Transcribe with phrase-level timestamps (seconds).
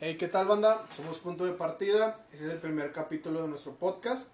[0.00, 0.82] Hey, ¿qué tal banda?
[0.94, 2.24] Somos Punto de Partida.
[2.32, 4.28] Este es el primer capítulo de nuestro podcast,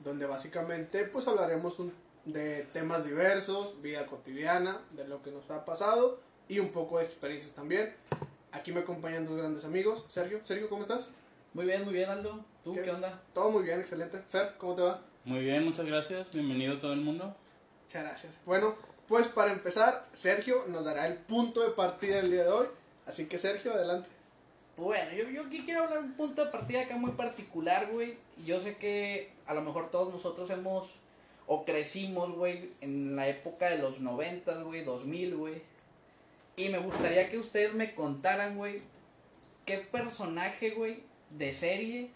[0.00, 1.92] donde básicamente pues hablaremos un-
[2.24, 7.04] de temas diversos, vida cotidiana, de lo que nos ha pasado y un poco de
[7.04, 7.94] experiencias también.
[8.52, 10.04] Aquí me acompañan dos grandes amigos.
[10.08, 11.10] Sergio, Sergio, ¿cómo estás?
[11.54, 12.44] Muy bien, muy bien, Aldo.
[12.64, 12.82] ¿Tú ¿Qué?
[12.82, 13.22] qué, onda?
[13.32, 14.18] Todo muy bien, excelente.
[14.28, 15.00] Fer, ¿cómo te va?
[15.24, 16.32] Muy bien, muchas gracias.
[16.32, 17.34] Bienvenido todo el mundo.
[17.84, 18.38] Muchas gracias.
[18.44, 18.74] Bueno,
[19.06, 22.66] pues para empezar, Sergio nos dará el punto de partida del día de hoy.
[23.06, 24.08] Así que Sergio, adelante.
[24.76, 28.16] Bueno, yo, yo aquí quiero hablar un punto de partida acá muy particular, güey.
[28.44, 30.94] Yo sé que a lo mejor todos nosotros hemos
[31.46, 35.62] o crecimos, güey, en la época de los 90, güey, 2000, güey.
[36.56, 38.82] Y me gustaría que ustedes me contaran, güey,
[39.66, 42.10] qué personaje, güey, de serie,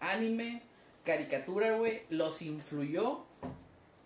[0.00, 0.62] anime,
[1.04, 3.24] caricatura, güey, los influyó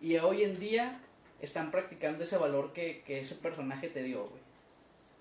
[0.00, 1.00] y hoy en día
[1.40, 4.40] están practicando ese valor que, que ese personaje te dio, güey.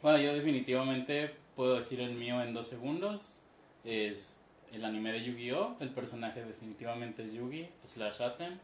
[0.02, 3.42] Bueno, yo definitivamente puedo decir el mío en dos segundos.
[3.84, 4.40] Es
[4.72, 5.76] el anime de Yu-Gi-Oh!
[5.82, 8.58] El personaje definitivamente es Yugi, slash Atem.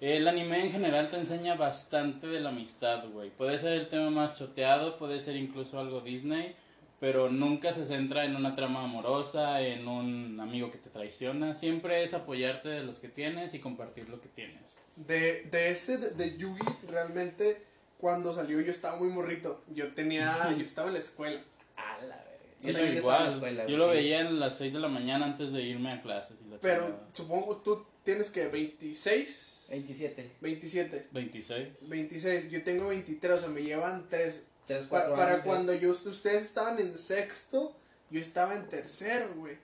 [0.00, 3.30] El anime en general te enseña bastante de la amistad, güey.
[3.30, 6.54] Puede ser el tema más choteado, puede ser incluso algo Disney,
[7.00, 11.52] pero nunca se centra en una trama amorosa, en un amigo que te traiciona.
[11.56, 14.78] Siempre es apoyarte de los que tienes y compartir lo que tienes.
[14.94, 17.64] De, de ese, de, de Yugi, realmente,
[17.98, 19.64] cuando salió yo estaba muy morrito.
[19.74, 21.42] Yo tenía, yo estaba en la escuela.
[21.76, 22.24] A la verga.
[22.60, 23.90] Yo, la igual, escuela, yo lo sí.
[23.96, 26.36] veía en las 6 de la mañana antes de irme a clases.
[26.44, 27.08] Y la Pero chingada.
[27.12, 31.88] supongo tú tienes que 26, 27, 27, 26.
[31.88, 32.50] 26.
[32.50, 34.42] Yo tengo 23, o sea, me llevan 3.
[34.66, 35.44] 3, Pa- 4 para años.
[35.44, 37.76] cuando yo, ustedes estaban en sexto,
[38.10, 39.58] yo estaba en tercero, güey.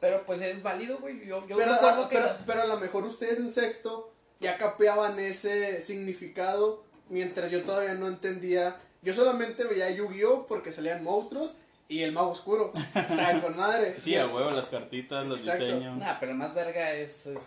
[0.00, 1.26] Pero pues es válido, güey.
[1.26, 2.16] Yo, yo Pero, a- que.
[2.16, 7.94] pero, pero a lo mejor ustedes en sexto ya capeaban ese significado, mientras yo todavía
[7.94, 8.76] no entendía.
[9.02, 10.46] Yo solamente veía Yu-Gi-Oh!
[10.46, 11.54] porque salían monstruos
[11.88, 12.72] y el mago oscuro.
[12.94, 13.96] Estaba con madre.
[14.00, 15.64] Sí, a huevo, las cartitas, los Exacto.
[15.64, 15.96] diseños.
[15.98, 17.38] Nah, pero el más verga es, es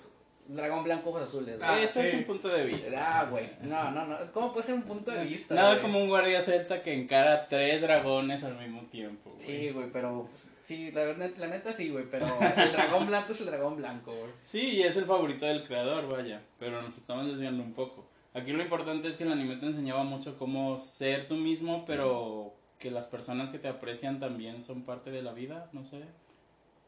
[0.47, 1.57] dragón blanco ojos azules.
[1.61, 3.19] Ah, Eso es un punto de vista.
[3.21, 3.49] Ah, güey.
[3.61, 4.17] No, no, no.
[4.33, 5.53] ¿Cómo puede ser un punto de vista?
[5.55, 5.81] Nada güey?
[5.81, 9.31] como un guardia celta que encara tres dragones al mismo tiempo.
[9.31, 9.45] güey.
[9.45, 10.27] Sí, güey, pero.
[10.63, 12.05] Sí, la, la neta sí, güey.
[12.09, 12.25] Pero
[12.57, 14.31] el dragón blanco es el dragón blanco, güey.
[14.45, 16.41] Sí, y es el favorito del creador, vaya.
[16.59, 18.05] Pero nos estamos desviando un poco.
[18.33, 22.53] Aquí lo importante es que el anime te enseñaba mucho cómo ser tú mismo, pero
[22.79, 26.01] que las personas que te aprecian también son parte de la vida, no sé.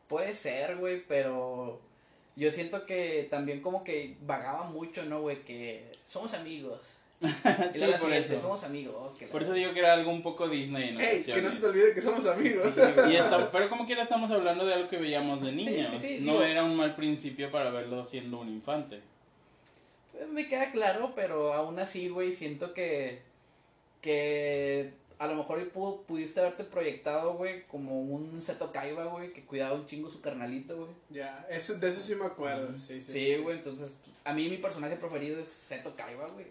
[0.08, 1.82] Puede ser, güey, pero
[2.36, 5.44] yo siento que también como que vagaba mucho, ¿no, güey?
[5.44, 6.98] Que somos amigos.
[7.24, 8.42] Sí, la por siguiente, eso.
[8.42, 9.18] somos amigos.
[9.18, 11.50] que la- Por eso digo que era algo un poco Disney en Ey, que no
[11.50, 12.64] se te olvide que somos amigos.
[12.76, 12.82] Sí.
[13.12, 15.92] Y está- pero como quiera estamos hablando de algo que veíamos de niños.
[16.00, 19.02] sí, sí, no digo- era un mal principio para verlo siendo un infante.
[20.32, 23.22] Me queda claro, pero aún así, güey, siento que.
[24.02, 29.46] Que a lo mejor pu- pudiste haberte proyectado, güey, como un Seto Kaiba, güey, que
[29.46, 30.90] cuidaba un chingo su carnalito, güey.
[31.10, 32.78] Ya, eso, de eso sí me acuerdo.
[32.78, 33.12] Sí, sí.
[33.12, 33.94] Sí, güey, entonces,
[34.26, 36.48] a mí mi personaje preferido es Seto Kaiba, güey.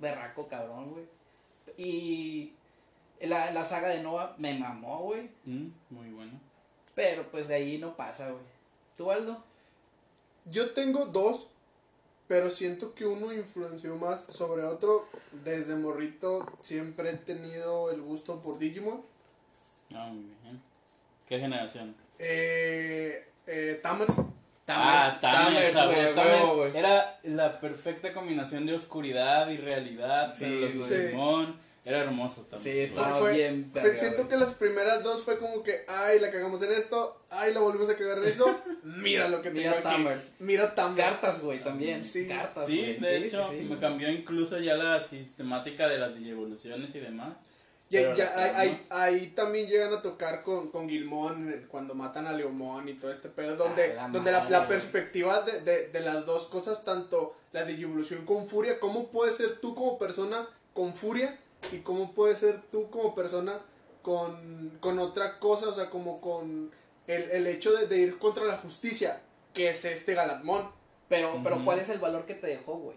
[0.00, 1.04] Berraco, cabrón, güey.
[1.78, 2.52] Y
[3.20, 5.30] la, la saga de Nova me mamó, güey.
[5.44, 6.32] Mm, muy bueno.
[6.94, 8.42] Pero pues de ahí no pasa, güey.
[8.96, 9.44] ¿Tú, Aldo?
[10.46, 11.48] Yo tengo dos,
[12.28, 15.06] pero siento que uno influenció más sobre otro.
[15.44, 19.02] Desde morrito siempre he tenido el gusto por Digimon.
[19.94, 20.60] Ah, muy bien.
[21.26, 21.94] ¿Qué generación?
[22.18, 24.14] Eh, eh, Tamers.
[24.68, 26.74] ah, Tamers.
[26.74, 30.34] Era la perfecta combinación de oscuridad y realidad.
[30.36, 30.94] Sí, de los sí.
[30.94, 31.65] Digimon.
[31.86, 32.78] Era hermoso Sí, también.
[32.80, 33.70] estaba Fue- bien.
[33.72, 37.54] Fue- siento que las primeras dos fue como que, ay, la cagamos en esto, ay,
[37.54, 38.44] la volvimos a cagar en esto.
[38.82, 39.82] Mira lo que tengo Mira aquí.
[39.84, 40.32] Tamers.
[40.40, 40.96] Mira Tamers.
[41.10, 42.04] Cartas, güey, también.
[42.04, 42.26] Sí.
[42.26, 42.98] Cartas, Sí, güey.
[42.98, 43.68] de Sí, hecho, sí, sí.
[43.70, 47.40] me cambió incluso ya la sistemática de las evoluciones y demás.
[47.88, 52.26] Ya, ya, ahí, ahí- ahí también llegan a tocar con, con Gilmón eh, cuando matan
[52.26, 55.60] a Leomón y todo este pedo, donde, A la donde la, madre, la perspectiva de,
[55.60, 59.76] de, de las dos cosas, tanto la de evolución con furia, cómo puedes ser tú
[59.76, 61.38] como persona con furia
[61.72, 63.58] y cómo puedes ser tú como persona
[64.02, 66.70] con, con otra cosa, o sea, como con
[67.06, 69.20] el, el hecho de, de ir contra la justicia,
[69.52, 70.70] que es este Galatmón.
[71.08, 71.64] Pero, pero.
[71.64, 72.96] ¿cuál es el valor que te dejó, güey?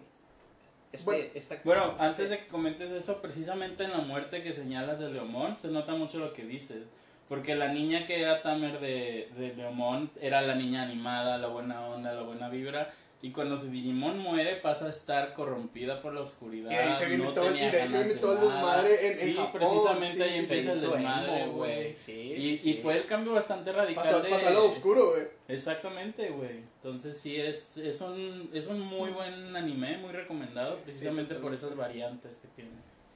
[0.92, 4.98] Este, Bueno, esta- Bueno, antes de que comentes eso, precisamente en la muerte que señalas
[4.98, 6.82] de Leomón, se nota mucho lo que dices.
[7.28, 11.86] Porque la niña que era Tamer de, de Leomón era la niña animada, la buena
[11.86, 12.92] onda, la buena vibra.
[13.22, 16.70] Y cuando su Digimon muere pasa a estar corrompida por la oscuridad.
[16.70, 18.54] Y ahí se viene no todo- tenía y de ahí se viene todo el nada.
[18.82, 21.90] desmadre en- en Sí, Japón, precisamente sí, ahí sí, empieza sí, el desmadre, güey.
[21.90, 24.30] Y, sí, y fue el cambio bastante radical Pasó, de...
[24.30, 25.24] pasó lado oscuro, güey.
[25.48, 26.60] Exactamente, güey.
[26.76, 31.40] Entonces sí, es, es, un, es un muy buen anime, muy recomendado, Sí, precisamente sí,
[31.42, 32.70] por esas variantes que tiene.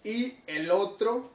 [0.05, 1.31] Y el otro,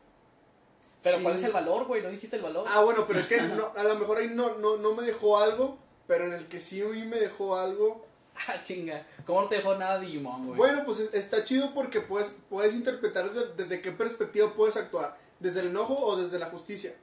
[1.02, 1.24] Pero Sí.
[1.24, 2.04] ¿cuál es el valor, güey?
[2.04, 2.66] ¿No dijiste el valor?
[2.68, 5.38] Ah, bueno, pero es que no, a lo mejor ahí no, no, no me dejó
[5.40, 5.78] algo,
[6.08, 8.06] pero en el que sí me dejó algo.
[8.48, 9.06] Ah, chinga.
[9.26, 10.58] ¿Cómo no te dejó nada Digimon, güey?
[10.58, 15.18] Bueno, pues es- está chido porque puedes, puedes interpretar desde, desde qué perspectiva puedes actuar.
[15.40, 16.94] ¿Desde el enojo o desde la justicia?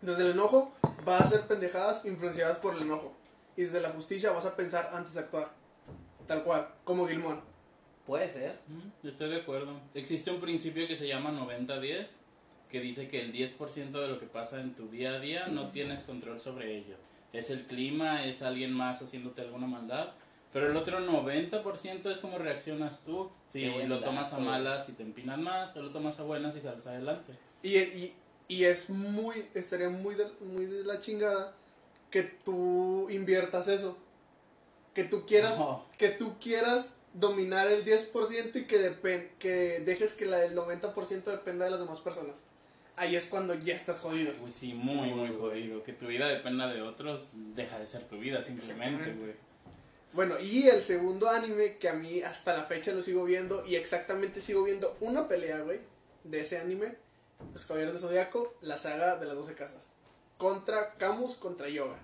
[0.00, 0.72] Desde el enojo
[1.04, 3.12] vas a hacer pendejadas influenciadas por el enojo.
[3.56, 5.50] Y desde la justicia vas a pensar antes de actuar.
[6.26, 7.40] Tal cual, como Gilmón.
[8.06, 8.58] Puede ser.
[8.68, 9.78] Mm, yo estoy de acuerdo.
[9.94, 12.06] Existe un principio que se llama 90-10,
[12.68, 15.70] que dice que el 10% de lo que pasa en tu día a día no
[15.70, 16.96] tienes control sobre ello.
[17.32, 20.12] Es el clima, es alguien más haciéndote alguna maldad.
[20.52, 23.30] Pero el otro 90% es como reaccionas tú.
[23.46, 26.56] Si buen lo tomas a malas y te empinas más, o lo tomas a buenas
[26.56, 27.32] y sales adelante.
[27.62, 28.14] Y, y,
[28.48, 31.54] y es muy, estaría muy de, muy de la chingada
[32.10, 33.96] que tú inviertas eso.
[34.92, 35.84] Que tú quieras, No.
[35.98, 41.64] que tú quieras dominar el 10% y que, que dejes que la del 90% dependa
[41.66, 42.42] de las demás personas.
[42.96, 44.32] Ahí es cuando ya estás jodido.
[44.42, 45.82] Uy, sí, muy, muy jodido.
[45.82, 49.34] Que tu vida dependa de otros, deja de ser tu vida simplemente, güey.
[50.12, 53.76] Bueno, y el segundo anime que a mí hasta la fecha lo sigo viendo y
[53.76, 55.78] exactamente sigo viendo una pelea, güey,
[56.24, 56.96] de ese anime,
[57.52, 59.86] Los Caballeros de Zodiaco, la saga de las 12 casas.
[60.36, 61.98] Contra Camus, contra Yoga.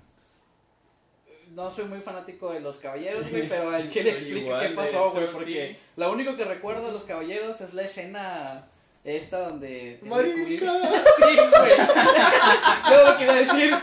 [1.51, 5.33] No soy muy fanático de los caballeros, güey, pero el chile explica qué pasó, güey,
[5.33, 5.83] porque sí.
[5.97, 8.69] lo único que recuerdo de los caballeros es la escena
[9.07, 9.99] esta donde...
[10.03, 10.73] ¡Marica!
[11.17, 11.71] Sí, güey.
[12.91, 13.75] Yo lo quería decir.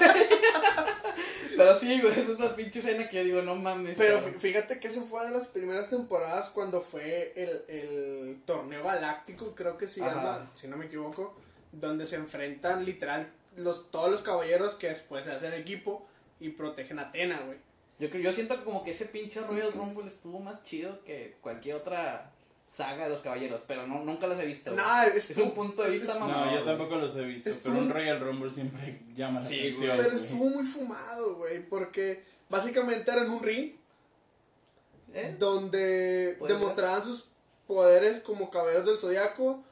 [1.55, 3.95] Pero sí, güey, es una pinche escena que yo digo, no mames.
[3.97, 4.39] Pero cabrón.
[4.39, 9.77] fíjate que esa fue de las primeras temporadas cuando fue el, el torneo galáctico, creo
[9.77, 10.15] que se Ajá.
[10.15, 11.35] llama, si no me equivoco,
[11.71, 16.07] donde se enfrentan literal los, todos los caballeros que después se hacen equipo
[16.39, 17.59] y protegen a Atena, güey.
[17.99, 21.75] Yo, creo- yo siento como que ese pinche Royal Rumble estuvo más chido que cualquier
[21.75, 22.31] otra
[22.73, 24.71] saga de los caballeros, pero no, nunca los he visto.
[24.73, 26.31] Nah, es un punto de vista es- mamón.
[26.47, 29.59] No, yo tampoco los he visto, Estuvo- pero un Royal Rumble siempre llama la Sí,
[29.59, 29.95] atención.
[29.95, 30.01] güey.
[30.07, 33.73] Pero estuvo muy fumado, güey, porque básicamente era en un ring
[35.13, 35.35] ¿Eh?
[35.37, 37.25] donde demostraban sus
[37.67, 39.63] poderes como caballeros del zodiaco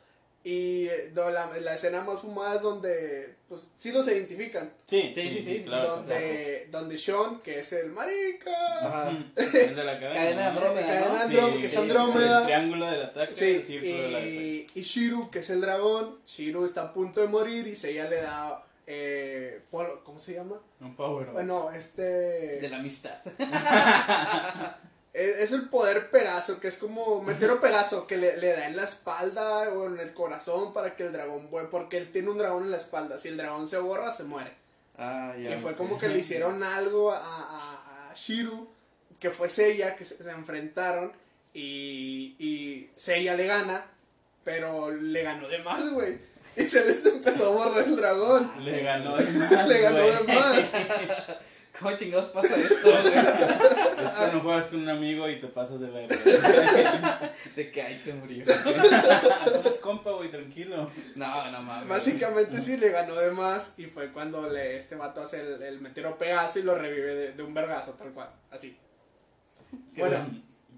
[0.43, 4.71] y eh, do- la, la escena más fumada es donde, pues, sí los identifican.
[4.85, 5.97] Sí, Sí, sí, sí, claro.
[5.97, 9.09] donde, donde Sean, que es el marica, Ajá.
[9.35, 10.13] El de la cadena.
[10.13, 10.49] Cadena ¿no?
[10.59, 11.19] Andrómeda, Cadena ¿no?
[11.21, 12.39] Andrómeda, que es Andrómeda.
[12.39, 16.65] El triángulo del ataque, sí, el de y, y Shiru, que es el dragón, Shiru
[16.65, 19.61] está a punto de morir y Seiya le da, eh,
[20.03, 20.59] ¿cómo se llama?
[20.79, 21.27] Un power.
[21.27, 22.01] Bueno, este...
[22.01, 23.19] De la amistad.
[25.13, 28.83] Es, el poder Pegaso, que es como Meteoro Pegaso, que le, le da en la
[28.83, 32.71] espalda o en el corazón para que el dragón porque él tiene un dragón en
[32.71, 33.17] la espalda.
[33.17, 34.51] Si el dragón se borra, se muere.
[34.97, 35.55] Ah, ya.
[35.55, 38.69] y fue como que le hicieron algo a, a, a Shiru,
[39.19, 41.11] que fue Seiya, que se, se enfrentaron
[41.53, 43.85] y, y Seiya le gana,
[44.43, 46.19] pero le ganó de más, güey.
[46.55, 48.51] Y se les empezó a borrar el dragón.
[48.63, 49.67] Le ganó de más.
[49.67, 50.73] Le ganó de más.
[51.79, 53.17] ¿Cómo chingados pasa eso, güey?
[53.17, 56.09] Es cuando juegas con un amigo y te pasas de ver.
[57.55, 58.43] De que ahí se murió.
[58.43, 60.91] Eres compa, güey, tranquilo.
[61.15, 61.87] No, no mames.
[61.87, 65.79] Básicamente sí le ganó de más y fue cuando le, este vato hace el, el
[65.81, 68.77] meteoro Pegaso y lo revive de, de un vergazo, tal cual, así.
[69.95, 70.17] Qué bueno,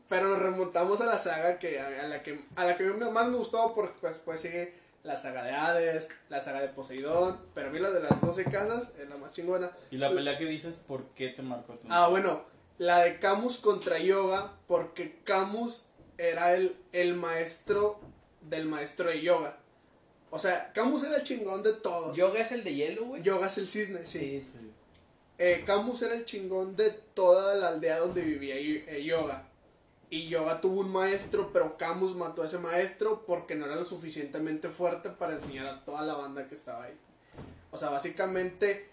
[0.07, 3.27] pero nos remontamos a la saga que a, a la que a la que más
[3.27, 7.67] me gustó porque pues, pues sigue la saga de Hades, la saga de Poseidón, pero
[7.67, 9.71] a mí la de las 12 casas es la más chingona.
[9.91, 12.43] Y la pelea que dices, ¿por qué te marcó tu Ah, bueno,
[12.77, 15.83] la de Camus contra Yoga porque Camus
[16.17, 17.99] era el, el maestro
[18.49, 19.57] del maestro de yoga.
[20.29, 22.15] O sea, Camus era el chingón de todos.
[22.17, 23.21] ¿Yoga es el de hielo, güey?
[23.21, 24.19] Yoga es el cisne, sí.
[24.19, 24.47] Sí.
[25.37, 29.47] Eh, Camus era el chingón de toda la aldea donde vivía eh, Yoga.
[30.13, 33.83] Y Yoga tuvo un maestro, pero Camus mató a ese maestro porque no era lo
[33.85, 36.95] suficientemente fuerte para enseñar a toda la banda que estaba ahí.
[37.71, 38.89] O sea, básicamente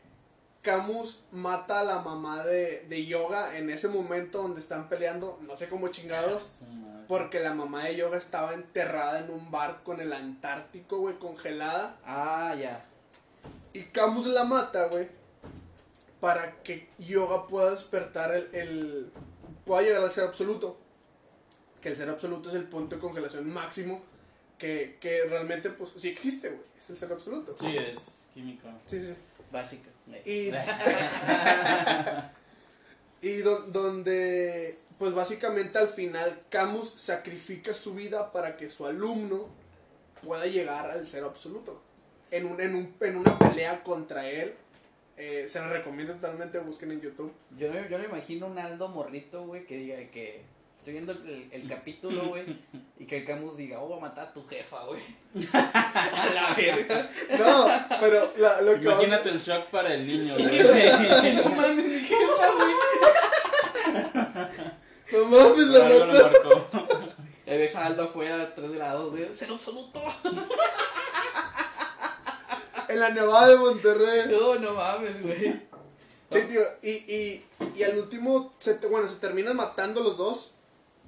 [0.62, 5.56] Camus mata a la mamá de, de Yoga en ese momento donde están peleando, no
[5.58, 6.60] sé cómo chingados.
[7.06, 11.98] Porque la mamá de Yoga estaba enterrada en un barco en el Antártico, güey, congelada.
[12.06, 12.84] Ah, ya.
[13.74, 15.08] Y Camus la mata, güey.
[16.20, 19.12] Para que Yoga pueda despertar el, el-
[19.66, 20.78] pueda llegar al ser absoluto.
[21.80, 24.02] Que el ser absoluto es el punto de congelación máximo.
[24.58, 26.62] Que, que realmente, pues, sí existe, güey.
[26.82, 27.56] Es el ser absoluto.
[27.58, 28.68] Sí, es químico.
[28.86, 29.14] Sí, sí.
[29.50, 29.88] Básica.
[30.24, 30.50] Y,
[33.22, 39.48] y do- donde, pues básicamente al final, Camus sacrifica su vida para que su alumno
[40.22, 41.82] pueda llegar al cero absoluto.
[42.30, 44.54] En, un, en, un, en una pelea contra él.
[45.16, 47.32] Eh, se lo recomiendo totalmente, busquen en YouTube.
[47.58, 50.42] Yo, yo me imagino un Aldo morrito, güey, que diga que
[50.80, 52.56] Estoy viendo el, el capítulo, güey,
[52.98, 55.02] y que el Camus diga, oh, voy a matar a tu jefa, güey.
[55.52, 57.10] a la verga.
[57.38, 57.68] No,
[58.00, 60.62] pero la, lo que Imagínate el shock para el niño, güey.
[61.36, 62.74] no mames, mi jefa, güey.
[65.12, 66.22] No mames, la lo neta.
[66.22, 66.66] marcó.
[67.46, 69.28] Y ves a Aldo afuera a 3 grados, güey.
[69.34, 70.02] Cero absoluto.
[72.88, 74.30] En la Nevada de Monterrey.
[74.30, 75.60] No, no mames, güey.
[76.32, 77.44] Sí, tío, y, y,
[77.76, 80.52] y al último, se te- bueno, se terminan matando los dos,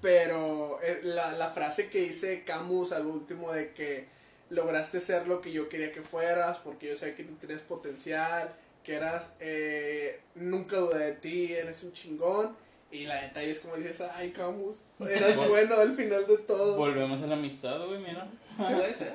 [0.03, 4.07] pero eh, la, la frase que dice Camus al último de que
[4.51, 8.53] lograste ser lo que yo quería que fueras, porque yo sabía que tú tenías potencial,
[8.85, 12.55] que eras, eh, nunca dudé de ti, eres un chingón,
[12.91, 16.77] y la neta es como dices, ay Camus, eras bueno al final de todo.
[16.77, 18.29] Volvemos a la amistad, güey, mira.
[18.67, 19.15] Sí, puede ser.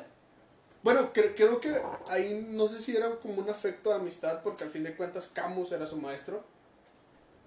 [0.81, 1.75] Bueno, cre- creo que
[2.07, 5.29] ahí no sé si era como un afecto de amistad, porque al fin de cuentas
[5.31, 6.43] Camus era su maestro.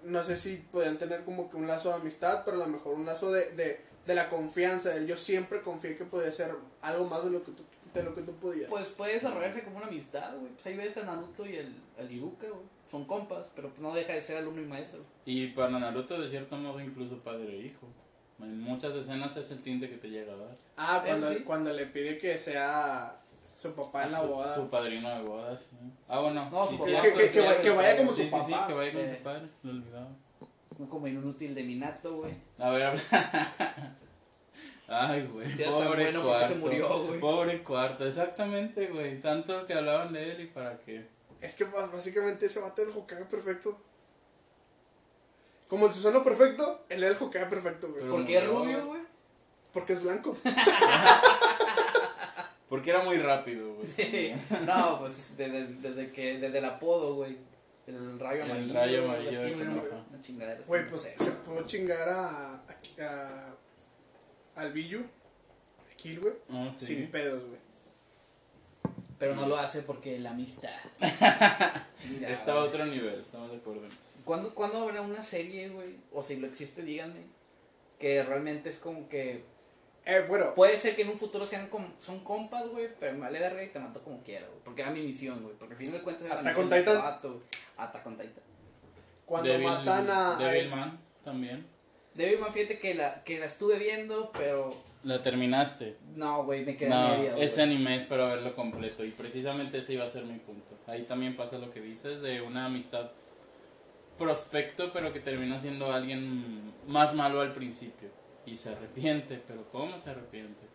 [0.03, 2.95] No sé si podían tener como que un lazo de amistad, pero a lo mejor
[2.95, 4.89] un lazo de, de, de la confianza.
[4.89, 8.15] Del yo siempre confié que podía ser algo más de lo que tú, de lo
[8.15, 8.69] que tú podías.
[8.69, 10.51] Pues puede desarrollarse como una amistad, güey.
[10.53, 12.81] Pues ahí ves a Naruto y el, el Iruka, güey.
[12.89, 15.01] Son compas, pero pues no deja de ser alumno y maestro.
[15.25, 17.87] Y para Naruto, de cierto modo, incluso padre e hijo.
[18.39, 20.51] En muchas escenas es el tinte que te llega a dar.
[20.75, 21.39] ah, cuando, sí.
[21.43, 23.21] cuando le pide que sea
[23.61, 24.55] su papá en la su, boda.
[24.55, 25.77] Su padrino de bodas, sí.
[26.07, 26.49] Ah, bueno.
[26.49, 28.35] No, sí, su sí, papá, que, que, que, sí, vaya- que vaya como sí, su
[28.37, 28.67] sí, sí, papá.
[28.67, 29.15] que vaya con Eh.
[29.17, 30.07] su padre, lo olvidaba.
[30.79, 32.33] No como inútil de Minato, güey.
[32.57, 33.01] A ver, habla.
[34.87, 35.55] Ay, güey.
[35.55, 36.47] Tan Pobre bueno, ¿por qué cuarto.
[36.47, 37.19] se murió, güey?
[37.19, 39.21] Pobre cuarto, exactamente, güey.
[39.21, 41.07] Tanto que hablaban de él y para qué.
[41.39, 43.77] Es que básicamente ese vato era el Hokage perfecto.
[45.67, 48.09] Como el Susano perfecto, él era el Hokage perfecto, güey.
[48.09, 48.85] ¿Por qué es rubio, güey.
[48.87, 49.01] güey?
[49.71, 50.35] Porque es blanco.
[52.71, 53.85] Porque era muy rápido, güey.
[53.87, 54.33] Sí.
[54.65, 57.37] No, pues desde, desde que, desde el apodo, güey.
[57.85, 58.73] El rayo El amarillo.
[58.73, 59.67] rayo algo amarillo así, güey.
[59.67, 60.59] Una chingadera.
[60.59, 61.13] no pues sé.
[61.17, 62.61] se pudo chingar a, a,
[63.01, 63.55] a-
[64.55, 65.03] al Billu,
[65.97, 66.85] Kill, güey, Ah, sí.
[66.85, 67.59] sin pedos, güey.
[69.19, 70.71] Pero no lo hace porque la amistad.
[71.97, 73.97] Chingada, Está a otro nivel, estamos de acuerdo en eso.
[74.25, 75.97] ¿Cuándo, ¿Cuándo habrá una serie, güey?
[76.13, 77.25] O si lo existe, díganme.
[77.99, 79.43] Que realmente es como que.
[80.05, 83.19] Eh, bueno, Puede ser que en un futuro sean com- son compas, güey, pero me
[83.19, 84.59] vale verga y te mato como quiera, güey.
[84.63, 85.55] Porque era mi misión, güey.
[85.55, 87.03] Porque al fin de cuentas era la Attack misión on de este Titan.
[87.05, 87.43] vato, güey.
[87.77, 88.43] Attack on Titan.
[89.25, 90.35] cuando Devil- matan a...
[90.37, 91.65] Devilman también.
[92.15, 94.75] Devilman, fíjate que la, que la estuve viendo, pero.
[95.03, 95.97] La terminaste.
[96.15, 99.93] No, güey, me quedé No, media, ese anime es para verlo completo y precisamente ese
[99.93, 100.77] iba a ser mi punto.
[100.87, 103.11] Ahí también pasa lo que dices de una amistad
[104.17, 108.09] prospecto pero que termina siendo alguien más malo al principio
[108.45, 110.65] y se arrepiente, pero ¿cómo se arrepiente?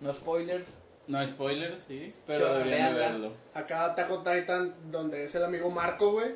[0.00, 0.68] No spoilers.
[1.06, 3.32] No spoilers, sí, pero Pero deberían de verlo.
[3.54, 6.34] Acá Attack on Titan, donde es el amigo Marco, güey.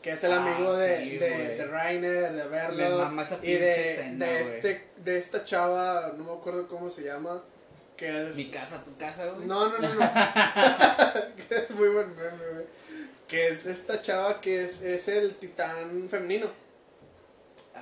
[0.00, 3.10] Que es el Ah, amigo de, sí, de, de Rainer, de Verlo.
[3.42, 4.54] Y de, escena, de, güey.
[4.54, 7.42] este, de esta chava, no me acuerdo cómo se llama.
[7.96, 8.36] Que es.
[8.36, 9.46] Mi casa, tu casa, güey.
[9.46, 10.00] No, no, no, no.
[11.48, 12.66] Que es Muy buen meme, güey.
[13.28, 16.48] Que es esta chava que es, es el titán femenino.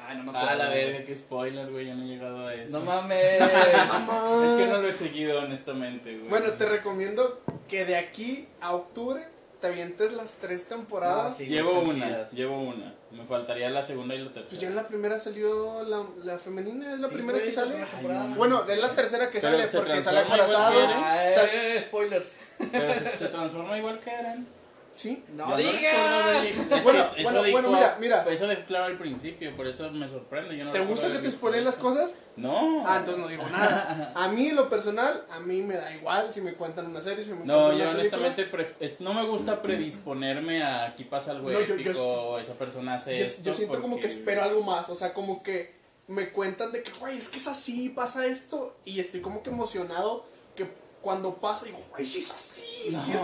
[0.06, 0.49] Ay, no me acuerdo.
[0.50, 2.78] Ah, la verga, qué spoiler, güey, yo no he llegado a eso.
[2.78, 3.40] No mames.
[3.40, 4.44] Mamá.
[4.47, 6.28] Es que no lo he seguido honestamente, güey.
[6.28, 9.25] Bueno, te recomiendo que de aquí a octubre
[9.61, 11.30] te avientes las tres temporadas.
[11.30, 11.47] No, sí.
[11.47, 12.32] Llevo una, chidas.
[12.32, 12.94] llevo una.
[13.12, 14.71] Me faltaría la segunda y la Pues ya tercera.
[14.71, 17.76] en la primera salió la, la femenina, es la Sí, primera güey, que sale.
[17.76, 18.35] Ay, no.
[18.37, 20.21] Bueno, es la tercera que sale porque sale.
[20.21, 22.37] Ay, Sal- eh, spoilers.
[22.73, 24.47] Pero se, se transforma igual que Eren.
[24.93, 25.25] Sí.
[25.35, 26.43] No Yo digas.
[26.71, 28.25] de- Bueno, eso bueno, dijo- bueno, mira, mira.
[28.29, 30.57] Eso dejó claro al principio, por eso me sorprende.
[30.57, 32.15] Yo no ¿Te gusta que te spoileen las cosas?
[32.37, 32.85] No.
[32.87, 34.13] Ah, entonces no digo nada.
[34.15, 37.25] A mí, en lo personal, a mí me da igual si me cuentan una serie,
[37.25, 38.19] si me No, cuentan yo una película.
[38.29, 42.03] honestamente pref- es- no me gusta predisponerme a aquí pasa algo No, yo- yo- épico,
[42.03, 43.43] o esa persona hace Yo, esto.
[43.45, 45.75] yo siento como que porque- espero algo más, o sea, como que
[46.09, 49.51] me cuentan de que, güey, es que es así, pasa esto, y estoy como que
[49.51, 50.67] emocionado que
[51.02, 53.16] cuando pasa, digo, güey, sí es así, sí, es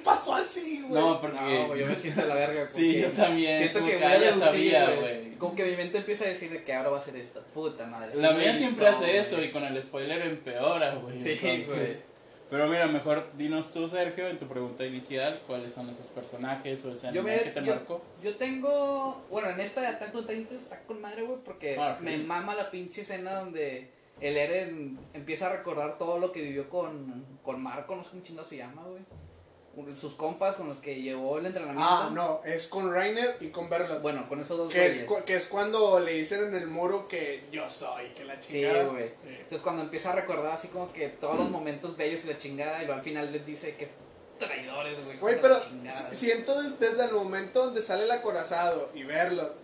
[0.00, 0.92] a- pasó así, güey.
[1.02, 1.36] No, porque...
[1.40, 2.68] No, güey, yo me siento de la verga.
[2.68, 5.34] Sí, yo también, Siento como que que a ya sabía, güey.
[5.36, 7.42] Como que mi mente empieza a decir de que ahora va a ser esto.
[7.54, 8.14] Puta madre.
[8.16, 11.20] La mía siempre hizo, hace eso y con el spoiler empeora, güey.
[11.20, 12.12] Sí, güey.
[12.50, 16.92] Pero mira, mejor dinos tú, Sergio, en tu pregunta inicial, cuáles son esos personajes o
[16.92, 18.02] ese Yo, anime me, que te yo, marcó.
[18.22, 19.24] yo tengo.
[19.30, 22.04] Bueno, en esta de Attack on Titan está con madre, güey, porque Ah, sí.
[22.04, 23.88] me mama la pinche escena donde
[24.22, 28.22] el Eren empieza a recordar todo lo que vivió con, con Marco, no sé cómo
[28.22, 29.02] chingado se llama, güey.
[29.96, 31.82] Sus compas con los que llevó el entrenamiento.
[31.88, 34.00] Ah, no, es con Rainer y con Verla.
[34.00, 37.08] Bueno, con esos dos que, es, cu- que es cuando le dicen en el muro
[37.08, 38.84] que yo soy, que la Sí, chingada.
[38.84, 39.08] güey.
[39.08, 39.28] Sí.
[39.30, 42.78] Entonces cuando empieza a recordar así como que todos los momentos bellos y la chingada,
[42.82, 43.88] y luego al final les dice que
[44.38, 45.16] traidores, güey.
[45.18, 45.56] Güey, pero
[46.10, 49.54] siento des- desde el momento donde sale el acorazado y verlo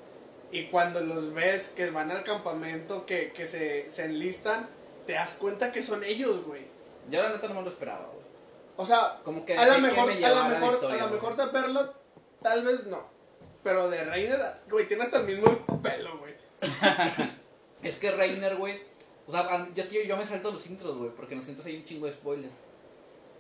[0.51, 4.69] Y cuando los ves que van al campamento, que, que se, se enlistan,
[5.07, 6.63] te das cuenta que son ellos, güey.
[7.11, 8.27] Yo la neta no me lo esperaba, güey.
[8.77, 11.37] O sea, Como que a lo mejor, me a la mejor, historia, a lo mejor
[11.37, 11.93] de Perla,
[12.41, 13.03] tal vez no.
[13.63, 14.41] Pero de Reiner,
[14.71, 16.35] güey, tiene hasta el mismo pelo, güey.
[17.83, 18.81] Es que Reiner, güey.
[19.27, 21.77] O sea, yo, yo, yo me salto los intros, güey, porque en los intros hay
[21.77, 22.55] un chingo de spoilers.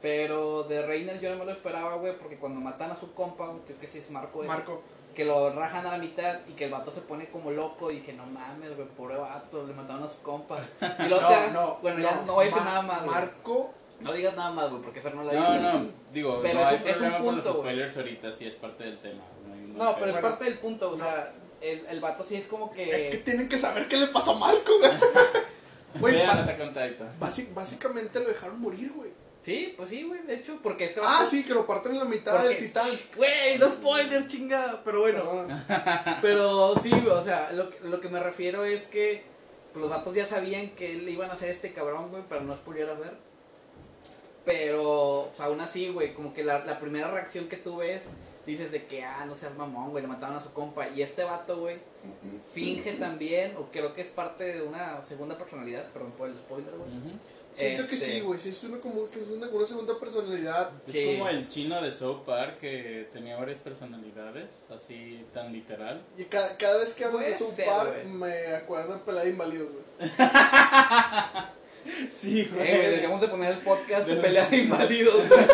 [0.03, 3.53] Pero de Reiner yo no me lo esperaba, güey, porque cuando matan a su compa,
[3.67, 4.83] creo que sí es Marco, ese, Marco.
[5.15, 7.91] Que lo rajan a la mitad y que el vato se pone como loco.
[7.91, 10.59] Y dije, no mames, güey, pobre vato, le mataron a su compa.
[10.81, 13.11] Y luego te das- bueno, ya no voy a decir nada más, güey.
[13.11, 15.62] Marco, No digas nada más, güey, porque Fer no la No, dijo.
[15.79, 17.67] no, digo, Pero no es hay un- es un problema con punto, los güey.
[17.69, 19.23] spoilers ahorita, sí es parte del tema.
[19.75, 20.29] No, No, pero es Bueno.
[20.29, 22.95] parte del punto, o sea, el, el vato sí es como que...
[22.97, 24.91] es que tienen que saber qué le pasó a Marco, güey.
[26.00, 26.47] Güey, Vean
[27.55, 29.11] básicamente lo dejaron morir, güey.
[29.40, 32.04] Sí, pues sí, güey, de hecho, porque este Ah, sí, que lo parten en la
[32.04, 32.88] mitad porque- del titán.
[33.16, 35.23] Güey, no spoilers, chingada, pero bueno.
[35.25, 35.64] Perdón.
[36.23, 39.23] Pero sí, güey, o sea, lo, que- lo que me refiero es que
[39.73, 42.54] pues, los vatos ya sabían que le iban a hacer este cabrón, güey, para no
[42.57, 43.12] spoiler a ver.
[44.45, 48.09] Pero, o sea, aún así, güey, como que la, la primera reacción que tú ves,
[48.47, 50.88] dices de que, ah, no seas mamón, güey, le mataron a su compa.
[50.88, 51.76] Y este vato, güey,
[52.54, 56.73] finge también, o creo que es parte de una segunda personalidad, perdón por el spoiler,
[56.75, 56.90] güey.
[57.59, 58.38] Siento que Este- sí, güey.
[58.41, 60.71] Sí, es una, como, que es una, una segunda personalidad.
[60.87, 66.00] Es como el chino de South Park que tenía varias personalidades, así tan literal.
[66.17, 68.07] Y ca- cada vez que hablo de Puede su ser, par, güey.
[68.07, 70.09] me acuerdo de Pelea de Inválidos, güey.
[72.09, 75.47] Sí, Eh, güey, deberíamos de poner el podcast de pelea de inválidos, güey.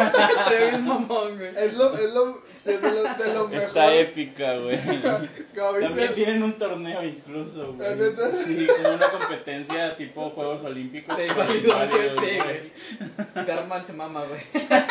[0.49, 1.50] Te ves mamón, güey.
[1.57, 3.64] Es lo, es lo, es de lo, de lo mejor.
[3.64, 4.79] Está épica, güey.
[5.55, 7.88] También tienen un torneo incluso, güey.
[7.88, 8.35] ¿Ah, neta?
[8.37, 11.17] Sí, como una competencia tipo Juegos Olímpicos.
[11.17, 11.79] De inválidos,
[12.21, 13.47] sí, güey.
[13.47, 14.41] Carman se mama, güey.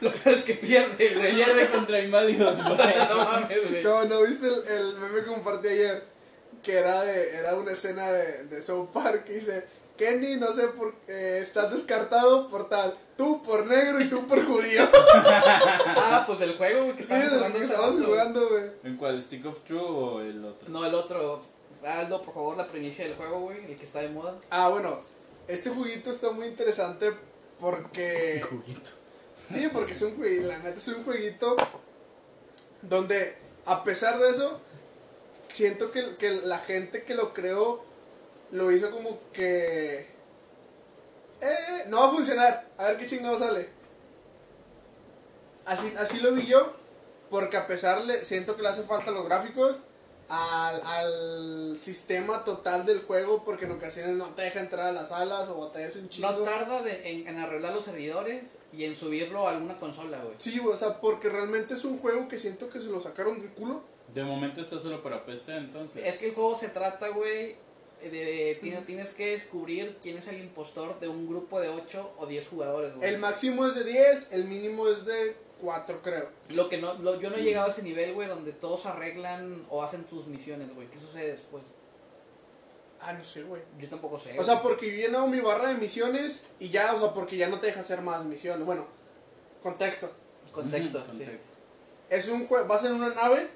[0.00, 1.34] Lo peor es que pierde, güey.
[1.34, 2.78] Pierde contra inválidos, güey.
[3.08, 3.82] No mames, güey.
[3.82, 6.04] como no viste el, el meme que compartí ayer,
[6.62, 9.64] que era, de, era una escena de, de South Park que dice,
[9.98, 14.44] Kenny, no sé por qué, estás descartado por tal, tú por negro y tú por
[14.46, 14.88] judío.
[16.10, 17.92] Ah, pues del juego, güey, que Sí, jugando que rato.
[17.92, 18.70] jugando, güey.
[18.84, 19.22] ¿En cuál?
[19.22, 20.68] ¿Stick of True o el otro?
[20.68, 21.42] No, el otro.
[21.84, 24.36] Aldo, por favor, la primicia del juego, güey, el que está de moda.
[24.50, 25.00] Ah, bueno,
[25.46, 27.12] este juguito está muy interesante
[27.60, 28.40] porque...
[28.48, 28.90] juguito.
[29.50, 31.56] Sí, porque es un jueguito, la neta es un jueguito
[32.82, 34.60] donde a pesar de eso,
[35.48, 37.82] siento que, que la gente que lo creó
[38.52, 40.06] lo hizo como que...
[41.40, 43.68] Eh, no va a funcionar, a ver qué chingado sale.
[45.66, 46.72] Así, así lo vi yo,
[47.30, 49.76] porque a pesar le siento que le hace falta los gráficos
[50.30, 55.10] al, al sistema total del juego, porque en ocasiones no te deja entrar a las
[55.10, 56.30] salas o batallas un chingo.
[56.30, 60.34] No tarda de- en, en arreglar los servidores y en subirlo a alguna consola, güey.
[60.38, 63.40] Sí, güey, o sea, porque realmente es un juego que siento que se lo sacaron
[63.40, 63.82] del culo.
[64.14, 66.02] De momento está solo para PC, entonces.
[66.04, 67.56] Es que el juego se trata, güey,
[68.02, 72.12] de, de- tienes, tienes que descubrir quién es el impostor de un grupo de 8
[72.18, 73.08] o 10 jugadores, güey.
[73.08, 76.28] El máximo es de 10, el mínimo es de 4, creo.
[76.50, 79.64] Lo que no, lo- yo no he llegado a ese nivel, güey, donde todos arreglan
[79.70, 80.88] o hacen sus misiones, güey.
[80.88, 81.62] ¿Qué sucede después?
[83.00, 83.62] Ah, no sé, güey.
[83.78, 84.38] Yo tampoco sé.
[84.38, 87.48] O sea, porque yo llenado mi barra de misiones y ya, o sea, porque ya
[87.48, 88.64] no te deja hacer más misiones.
[88.66, 88.86] Bueno,
[89.62, 90.10] contexto.
[90.52, 91.04] contexto.
[91.16, 91.24] Sí.
[92.10, 93.48] Es un juego, vas en una nave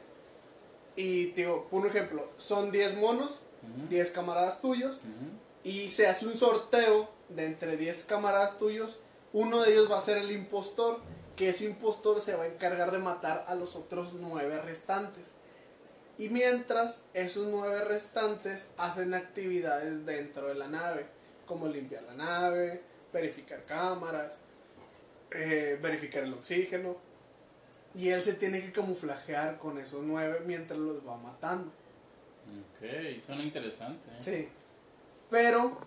[0.95, 5.01] y, te digo, por un ejemplo, son 10 monos, Ujú, 10 camaradas tuyos
[5.65, 9.01] y se hace un sorteo de entre 10 camaradas tuyos.
[9.33, 11.01] Uno de ellos va a ser el impostor,
[11.37, 15.29] que ese impostor se va a encargar de matar a los otros 9 restantes.
[16.19, 21.07] Y mientras esos 9 restantes hacen actividades dentro de la nave,
[21.47, 24.39] como limpiar la nave, verificar cámaras,
[25.31, 26.97] eh, verificar el oxígeno.
[27.95, 31.73] Y él se tiene que camuflajear con esos 9 mientras los va matando.
[32.47, 34.11] Ok, suena interesante.
[34.11, 34.15] ¿eh?
[34.19, 34.49] Sí.
[35.31, 35.79] Pero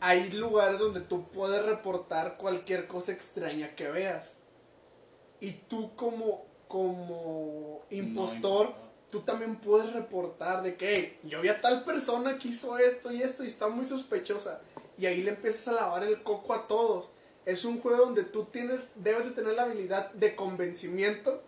[0.00, 4.36] hay lugares donde tú puedes reportar cualquier cosa extraña que veas.
[5.40, 8.74] Y tú como, como impostor, No,
[9.10, 13.12] tú también puedes reportar de que "Hey, yo vi a tal persona que hizo esto
[13.12, 14.60] y esto y está muy sospechosa.
[14.98, 17.10] Y ahí le empiezas a lavar el coco a todos.
[17.44, 21.42] Es un juego donde tú tienes, debes de tener la habilidad de convencimiento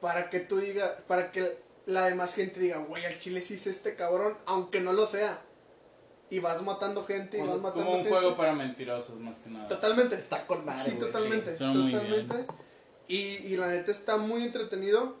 [0.00, 3.66] para que tú digas, para que la demás gente diga, güey, al chile sí es
[3.66, 5.42] este cabrón, aunque no lo sea.
[6.30, 8.10] Y vas matando gente y Como- vas matando como un gente.
[8.18, 9.68] juego para mentirosos, más que nada.
[9.68, 10.16] Totalmente.
[10.16, 11.56] Está con madre, Sí, totalmente.
[11.56, 12.46] Suena muy totalmente.
[13.06, 15.16] Y, y la neta está muy entretenido.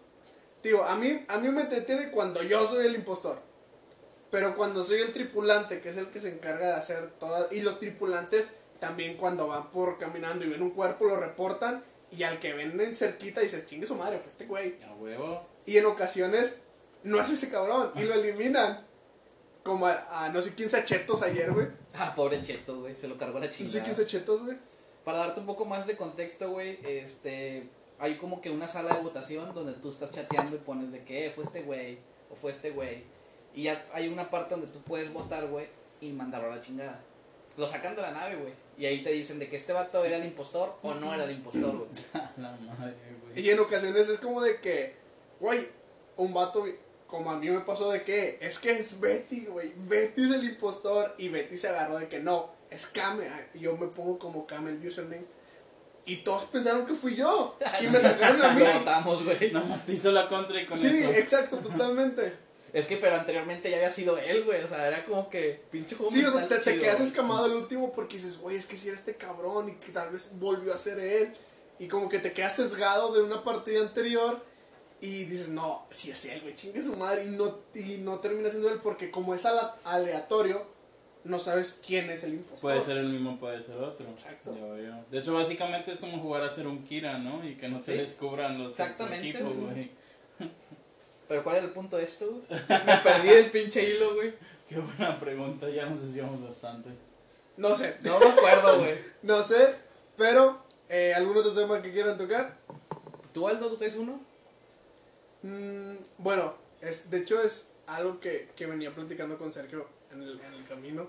[0.62, 3.38] Digo, a mí, a mí me entretiene cuando yo soy el impostor.
[4.30, 7.52] Pero cuando soy el tripulante, que es el que se encarga de hacer todas.
[7.52, 8.46] Y los tripulantes
[8.80, 11.84] también cuando van por caminando y ven un cuerpo lo reportan.
[12.10, 14.76] Y al que ven en cerquita dices, chingue su madre, fue este güey.
[14.88, 15.46] A huevo.
[15.66, 16.58] Y en ocasiones
[17.02, 17.92] no es ese cabrón.
[17.94, 18.86] Y lo eliminan.
[19.62, 21.68] Como a, a no sé quién se chetos ayer, güey.
[21.94, 22.96] Ah, pobre Cheto, güey.
[22.96, 23.82] Se lo cargó la No sé chingada.
[23.84, 24.58] quién se chetos, güey.
[25.04, 29.02] Para darte un poco más de contexto, güey, este, hay como que una sala de
[29.02, 31.98] votación donde tú estás chateando y pones de que eh, fue este güey
[32.30, 33.04] o fue este güey.
[33.54, 35.68] Y ya hay una parte donde tú puedes votar, güey,
[36.00, 37.00] y mandarlo a la chingada.
[37.56, 38.52] Lo sacan de la nave, güey.
[38.76, 41.30] Y ahí te dicen de que este vato era el impostor o no era el
[41.30, 41.88] impostor, güey.
[42.38, 43.40] La madre, güey.
[43.40, 44.96] Y en ocasiones es como de que,
[45.44, 45.68] güey,
[46.16, 46.66] un vato,
[47.06, 49.72] como a mí me pasó de que, es que es Betty, güey.
[49.76, 51.14] Betty es el impostor.
[51.18, 53.26] Y Betty se agarró de que no, es Kame.
[53.54, 55.26] Y yo me pongo como Kame el username.
[56.06, 57.56] Y todos pensaron que fui yo.
[57.80, 58.60] Y me sacaron a mí.
[58.64, 59.52] Lo votamos, güey.
[59.52, 61.12] Nada más te hizo la contra y con Sí, eso.
[61.12, 62.44] exacto, totalmente.
[62.74, 64.60] Es que, pero anteriormente ya había sido él, güey.
[64.64, 67.52] O sea, era como que pinche juego Sí, o sea, te, te quedas escamado al
[67.52, 70.74] último porque dices, güey, es que si era este cabrón y que tal vez volvió
[70.74, 71.32] a ser él.
[71.78, 74.42] Y como que te quedas sesgado de una partida anterior
[75.04, 77.24] y dices, no, si es él, güey, chingue su madre.
[77.26, 79.44] Y no, y no termina siendo él porque como es
[79.84, 80.66] aleatorio,
[81.24, 82.60] no sabes quién es el impostor.
[82.60, 84.06] Puede ser el mismo, puede ser otro.
[84.08, 84.54] Exacto.
[84.56, 85.04] Ya veo.
[85.10, 87.46] De hecho, básicamente es como jugar a ser un Kira, ¿no?
[87.46, 87.98] Y que no te Sí.
[87.98, 89.28] descubran los de tu Exactamente.
[89.30, 89.90] equipo, güey.
[91.28, 92.40] Pero ¿cuál era el punto de esto?
[92.68, 94.34] Me perdí el pinche hilo, güey.
[94.68, 96.90] Qué buena pregunta, ya nos desviamos bastante.
[97.56, 98.94] No sé, No me acuerdo, güey.
[99.22, 99.74] no sé,
[100.16, 102.56] pero eh, ¿algún otro tema que quieran tocar?
[103.32, 104.20] ¿Tú, Aldo, tú traes uno?
[105.44, 110.40] Mm, bueno, es, de hecho es algo que, que venía platicando con Sergio en el,
[110.40, 111.08] en el camino.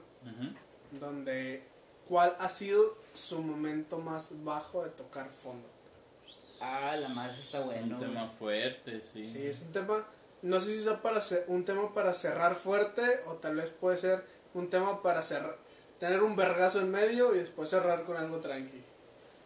[0.99, 1.63] Donde
[2.07, 5.67] cuál ha sido su momento más bajo de tocar fondo.
[6.59, 7.95] Ah, la madre está bueno.
[7.95, 9.23] un tema fuerte, sí.
[9.25, 10.05] Sí, es un tema,
[10.41, 13.97] no sé si sea para ce- un tema para cerrar fuerte o tal vez puede
[13.97, 15.57] ser un tema para cerrar,
[15.99, 18.83] tener un vergazo en medio y después cerrar con algo tranqui.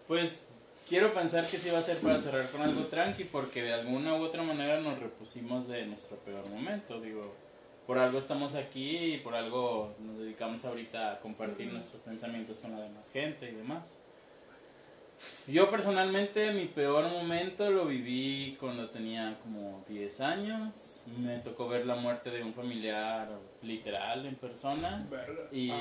[0.08, 0.46] Pues
[0.90, 4.16] quiero pensar que sí va a ser para cerrar con algo tranqui, porque de alguna
[4.16, 7.00] u otra manera nos repusimos de nuestro peor momento.
[7.00, 7.34] Digo,
[7.86, 12.72] por algo estamos aquí y por algo nos dedicamos ahorita a compartir nuestros pensamientos con
[12.72, 14.00] la demás gente y demás.
[15.48, 21.04] Yo personalmente mi peor momento lo viví cuando tenía como 10 años.
[21.18, 23.28] Me tocó ver la muerte de un familiar
[23.62, 25.06] literal en persona.
[25.52, 25.72] Y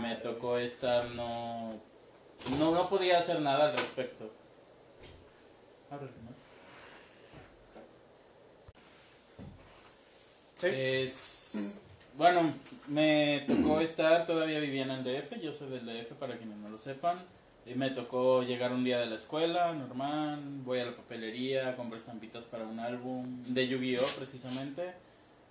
[0.00, 1.74] me tocó estar, no,
[2.58, 4.37] no, no podía hacer nada al respecto.
[10.58, 10.66] Sí.
[10.72, 11.80] Es,
[12.16, 12.52] bueno,
[12.88, 16.68] me tocó estar, todavía vivía en el DF, yo soy del DF para quienes no
[16.68, 17.18] lo sepan.
[17.64, 21.98] Y me tocó llegar un día de la escuela, normal, voy a la papelería, compro
[21.98, 24.94] estampitas para un álbum de Yu-Gi-Oh precisamente.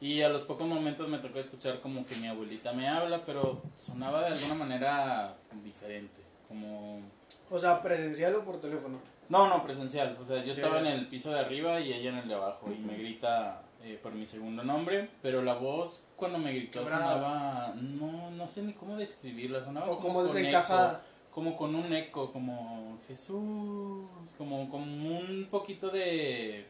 [0.02, 3.62] Y a los pocos momentos me tocó escuchar como que mi abuelita me habla, pero
[3.76, 7.02] sonaba de alguna manera diferente, como...
[7.50, 9.00] O sea, presencial o por teléfono.
[9.30, 10.18] No, no, presencial.
[10.22, 12.72] O sea, yo estaba en el piso de arriba y ella en el de abajo.
[12.72, 15.10] Y me grita eh, por mi segundo nombre.
[15.22, 17.74] Pero la voz, cuando me gritó, sonaba.
[17.76, 19.64] No, no sé ni cómo describirla.
[19.64, 21.04] Sonaba O como con desencajada.
[21.32, 24.10] como con un eco, como Jesús.
[24.38, 26.66] Como, como un poquito de.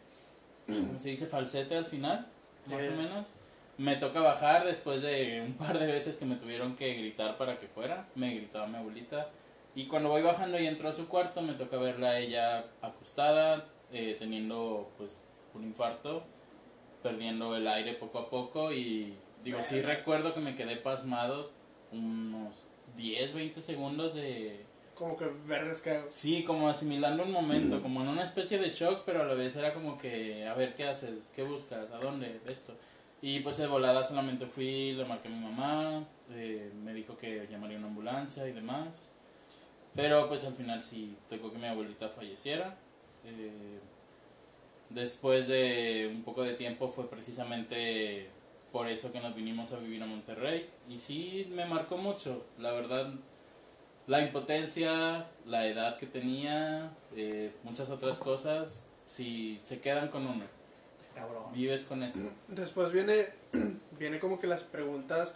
[0.68, 1.28] ¿Cómo se dice?
[1.28, 2.28] Falsete al final,
[2.66, 3.36] más o menos.
[3.78, 7.58] Me toca bajar después de un par de veces que me tuvieron que gritar para
[7.58, 8.08] que fuera.
[8.16, 9.30] Me gritaba mi abuelita.
[9.78, 13.68] Y cuando voy bajando y entro a su cuarto, me toca verla a ella acostada,
[13.94, 15.20] eh, teniendo pues
[15.54, 16.24] un infarto,
[17.04, 18.74] perdiendo el aire poco a poco.
[18.74, 19.14] Y
[19.44, 21.52] digo, sí recuerdo que me quedé pasmado
[21.92, 24.66] unos 10, 20 segundos de...
[24.96, 26.06] Como que vergas que.
[26.10, 29.56] Sí, como asimilando un momento, como en una especie de shock, pero a la vez
[29.58, 31.30] era como que, a ver, ¿qué haces?
[31.36, 31.92] ¿Qué buscas?
[31.92, 32.42] ¿A dónde?
[32.48, 32.74] Esto.
[33.22, 37.48] Y pues de volada solamente fui, le marqué a mi mamá, eh, me dijo que
[37.48, 39.12] llamaría una ambulancia y demás.
[39.98, 42.78] Pero pues al final sí tocó que mi abuelita falleciera.
[43.26, 43.80] Eh,
[44.92, 48.30] después de un poco de tiempo fue precisamente
[48.72, 50.70] por eso que nos vinimos a vivir a Monterrey.
[50.88, 53.12] Y sí me marcó mucho, la verdad.
[54.06, 60.46] La impotencia, la edad que tenía, eh, muchas otras cosas, sí se quedan con uno.
[61.16, 61.52] Cabrón.
[61.54, 62.20] Vives con eso.
[62.48, 63.30] Después viene,
[64.00, 65.34] viene como que las preguntas,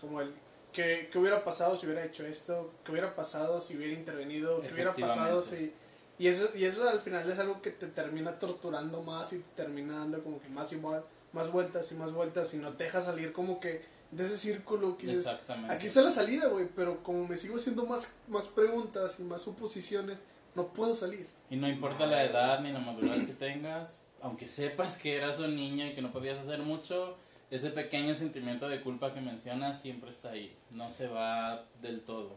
[0.00, 0.32] como el,
[0.74, 2.70] ¿qué, qué hubiera pasado si hubiera hecho esto?
[2.84, 4.60] ¿Qué hubiera pasado si hubiera intervenido?
[4.60, 5.72] ¿Qué hubiera pasado si...?
[6.18, 9.62] Y eso, y eso al final es algo que te termina torturando más y te
[9.62, 12.84] termina dando como que más y más, más vueltas y más vueltas y no te
[12.84, 13.82] deja salir como que
[14.12, 15.74] de ese círculo que dices, Exactamente.
[15.74, 19.42] aquí está la salida, güey, pero como me sigo haciendo más, más preguntas y más
[19.42, 20.18] suposiciones,
[20.54, 21.26] no puedo salir.
[21.50, 25.56] Y no importa la edad ni la madurez que tengas, aunque sepas que eras un
[25.56, 27.16] niño y que no podías hacer mucho,
[27.56, 32.36] ese pequeño sentimiento de culpa que mencionas siempre está ahí, no se va del todo.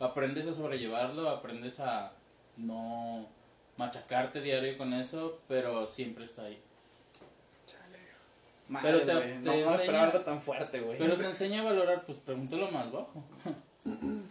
[0.00, 2.12] Aprendes a sobrellevarlo, aprendes a
[2.56, 3.28] no
[3.76, 6.58] machacarte diario con eso, pero siempre está ahí.
[7.66, 7.98] Chale.
[8.68, 10.98] Madre, Pero te- te no, enseña- algo tan fuerte, güey.
[10.98, 13.22] Pero te enseña a valorar, pues pregúntalo más bajo.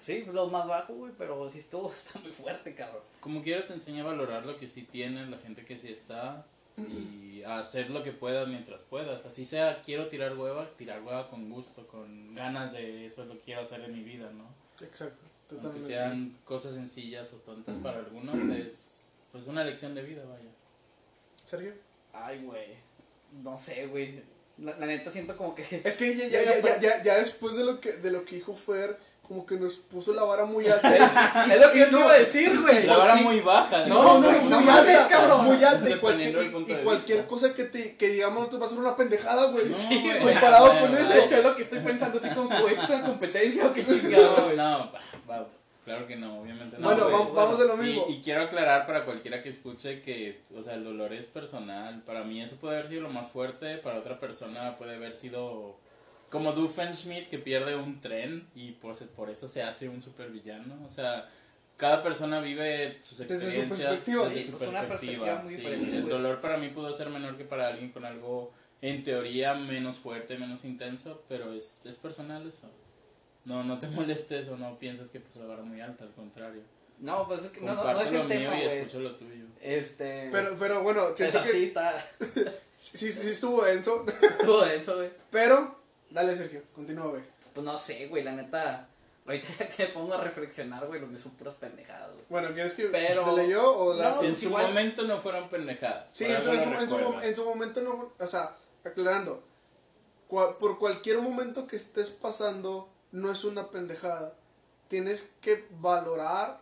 [0.03, 3.03] Sí, lo más bajo, güey, pero sí estuvo, está muy fuerte, cabrón.
[3.21, 6.45] Como quiera te enseña a valorar lo que sí tienes, la gente que sí está
[6.77, 9.25] y hacer lo que puedas mientras puedas.
[9.25, 13.35] Así sea, quiero tirar hueva, tirar hueva con gusto, con ganas de eso es lo
[13.35, 14.45] que quiero hacer en mi vida, ¿no?
[14.85, 15.25] Exacto.
[15.63, 20.49] Aunque sean cosas sencillas o tontas para algunos, es pues una lección de vida, vaya.
[21.45, 21.73] Sergio.
[22.13, 22.77] Ay, güey.
[23.43, 24.23] No sé, güey.
[24.57, 25.81] La, la neta siento como que.
[25.83, 28.37] Es que ya, ya, ya, ya, ya, ya después de lo que de lo que
[28.37, 31.45] dijo Fer, como que nos puso la vara muy alta.
[31.53, 32.85] es lo que yo te no, iba a decir, güey.
[32.85, 33.85] La vara y- muy baja.
[33.87, 35.45] No, no, no, muy no alta, mames, cabrón.
[35.45, 38.95] Muy alta y cualquier, y cosa que te que digamos nosotros va a ser una
[38.95, 39.65] pendejada, güey.
[39.69, 40.19] No, Sí, güey.
[40.33, 41.13] comparado Bueno, con eso.
[41.13, 43.85] De hecho, es lo que estoy pensando, así como, güey, ¿es una competencia o qué
[43.87, 44.57] chingado, No, güey?
[44.57, 45.47] no, va, va,
[45.83, 46.87] claro que no, obviamente no.
[46.87, 48.05] Bueno, vamos, vamos a lo Y, mismo.
[48.09, 52.01] y quiero aclarar para cualquiera que escuche que, o sea, el dolor es personal.
[52.05, 55.77] Para mí eso puede haber sido lo más fuerte, para otra persona puede haber sido
[56.35, 60.85] como Doofenshmirtz que pierde un tren y por, por eso se hace un supervillano.
[60.85, 61.29] O sea,
[61.77, 64.29] cada persona vive sus Desde su experiencias perspectiva.
[64.29, 65.35] desde Sí, su pues, perspectiva.
[65.43, 65.65] muy sí.
[65.65, 66.09] el pues.
[66.09, 70.37] dolor para mí pudo ser menor que para alguien con algo en teoría menos fuerte,
[70.37, 72.69] menos intenso, pero es, es personal eso.
[73.45, 76.61] No, no te molestes o no pienses que pues la vara muy alta, al contrario.
[76.99, 79.15] No, pues es que no, no, no es lo el mío tema, y escucho lo
[79.15, 79.45] tuyo.
[79.61, 80.29] Este.
[80.31, 82.07] Pero, pero bueno, siento pero que sí está.
[82.79, 84.05] sí, sí, sí estuvo denso.
[84.21, 85.09] Estuvo denso, güey.
[85.29, 85.75] Pero,
[86.15, 87.21] dale Sergio, continúa, güey.
[87.53, 88.87] Pues no sé, güey, la neta.
[89.25, 92.25] Ahorita que me pongo a reflexionar, güey, lo que son puras pendejadas, güey.
[92.29, 95.49] Bueno, ¿quieres que Pero- te leyó o la No, en su igual- momento no fueron
[95.49, 96.09] pendejadas.
[96.13, 99.43] Sí, en su, en, su, en, su, en su momento no, o sea, aclarando,
[100.29, 104.33] cua- por cualquier momento que estés pasando, no es una pendejada.
[104.87, 106.59] Tienes que valorar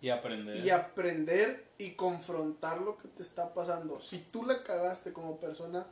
[0.00, 0.56] Y aprender.
[0.56, 4.00] y aprender y confrontar lo que te está pasando.
[4.00, 5.86] Si tú la cagaste como persona,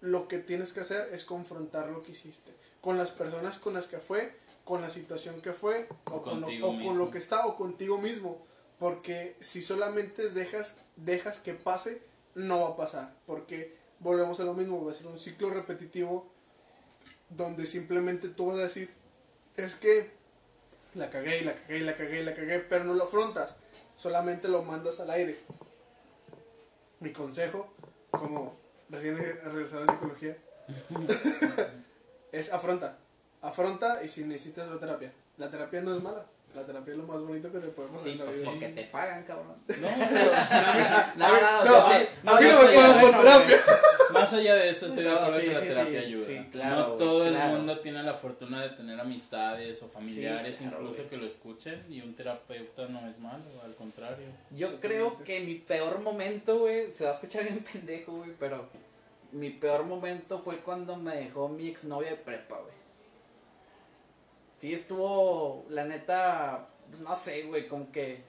[0.00, 2.52] lo que tienes que hacer es confrontar lo que hiciste.
[2.80, 6.40] Con las personas con las que fue, con la situación que fue, o, O con,
[6.40, 8.46] lo, o con lo que está, o contigo mismo.
[8.78, 12.00] Porque si solamente dejas, dejas que pase,
[12.34, 13.14] no va a pasar.
[13.26, 16.30] Porque volvemos a lo mismo, va a ser un ciclo repetitivo
[17.30, 18.90] donde simplemente tú vas a decir,
[19.56, 20.10] es que
[20.94, 23.56] la cagué y la cagué y la cagué y la cagué, pero no lo afrontas,
[23.96, 25.36] solamente lo mandas al aire.
[27.00, 27.72] Mi consejo,
[28.10, 28.56] como
[28.90, 30.36] recién regresado a psicología,
[32.32, 32.96] es afronta.
[33.40, 35.12] Afronta y si necesitas la terapia.
[35.36, 36.24] La terapia no es mala,
[36.54, 38.50] la terapia es lo más bonito que te puede pasar Sí, en la pues vida.
[38.50, 39.54] porque te pagan, cabrón.
[39.68, 39.88] No,
[41.16, 43.58] No, no, no, no me sé, pagan por bueno, terapia.
[44.12, 46.24] Más allá de eso, estoy de No, acuerdo sí, que la sí, terapia sí, ayuda.
[46.26, 47.50] sí, claro, no todo claro.
[47.52, 51.26] el mundo tiene la fortuna de tener amistades o familiares, Sí, claro, incluso que lo
[51.26, 51.84] escuchen.
[51.88, 54.26] Y un terapeuta no es malo, al contrario.
[54.50, 58.68] Yo creo que mi peor momento, güey, se va a escuchar bien pendejo, güey, pero
[59.32, 62.78] mi peor momento fue cuando me dejó mi exnovia de prepa, güey.
[64.58, 68.22] Sí estuvo, la neta, pues no sé, güey, como que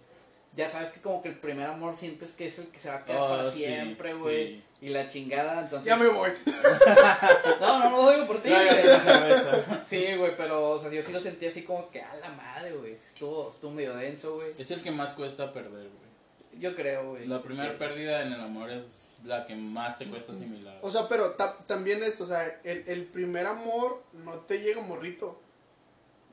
[0.55, 2.95] ya sabes que como que el primer amor sientes que es el que se va
[2.95, 4.47] a quedar Oh, para sí, siempre, güey.
[4.55, 4.63] sí.
[4.81, 5.85] Y la chingada, entonces...
[5.85, 6.31] Ya me voy.
[7.59, 8.67] No, no, no lo digo por ti, güey.
[9.85, 12.71] Sí, güey, pero, o sea, yo sí lo sentí así como que a la madre,
[12.73, 12.93] güey.
[12.93, 14.53] Estuvo, estuvo medio denso, güey.
[14.57, 16.59] Es el que más cuesta perder, güey.
[16.59, 17.27] Yo creo, güey.
[17.27, 17.75] La primera Sí.
[17.77, 20.77] pérdida en el amor es la que más te cuesta asimilar.
[20.81, 24.81] O sea, pero ta- también es, o sea, el, el primer amor no te llega
[24.81, 25.41] morrito.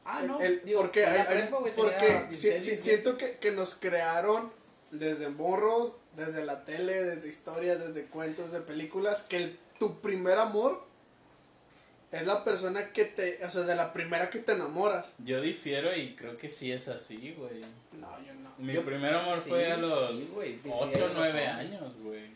[0.07, 2.83] Ah, no, El- digo, porque hay- hay- porque tenía si- 16, si- 17.
[2.83, 4.53] siento que, que nos crearon
[4.93, 10.39] desde morros, desde la tele, desde historias, desde cuentos, de películas, que el- tu primer
[10.39, 10.85] amor
[12.13, 15.13] es la persona que te, o sea, de la primera que te enamoras.
[15.19, 17.61] Yo difiero y creo que sí es así, güey.
[18.01, 18.51] No, yo no.
[18.59, 21.45] Mi Yo- primer amor sí, fue a los sí, güey, sí, 8 tienes o 9
[21.47, 21.61] razón.
[21.61, 22.31] años, güey.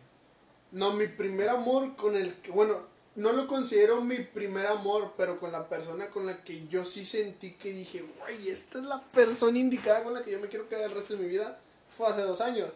[0.73, 5.39] No, mi primer amor con el que, bueno, no lo considero mi primer amor, pero
[5.39, 9.01] con la persona con la que yo sí sentí que dije, güey, esta es la
[9.01, 11.59] persona indicada con la que yo me quiero quedar el resto de mi vida,
[11.97, 12.71] fue hace dos años.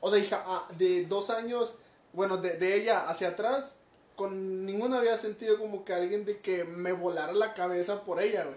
[0.00, 1.76] O sea, hija, ah, de dos años,
[2.12, 3.74] bueno, de, de ella hacia atrás,
[4.16, 8.44] con ninguna había sentido como que alguien de que me volara la cabeza por ella,
[8.44, 8.56] güey.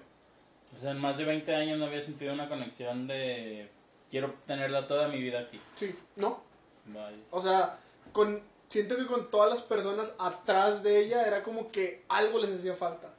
[0.75, 3.69] O sea, en más de 20 años no había sentido una conexión de
[4.09, 5.59] quiero tenerla toda mi vida aquí.
[5.75, 6.41] Sí, ¿no?
[6.85, 7.17] Vaya.
[7.31, 7.77] O sea,
[8.11, 8.41] con,
[8.71, 12.73] siento que con todas las personas atrás de ella era como que algo les hacía
[12.73, 13.13] falta.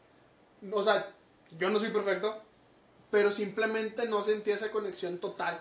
[0.72, 1.12] O sea,
[1.58, 2.42] yo no soy perfecto,
[3.10, 5.60] pero simplemente no sentía esa conexión total.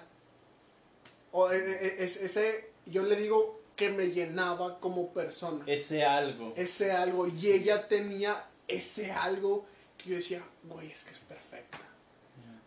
[1.33, 5.65] O e- e- es, ese, yo le digo que me llenaba como persona.
[5.67, 6.53] Ese algo.
[6.55, 7.27] Ese algo.
[7.27, 9.65] Y ella tenía ese algo
[9.97, 11.79] que yo decía, güey, es que es perfecta.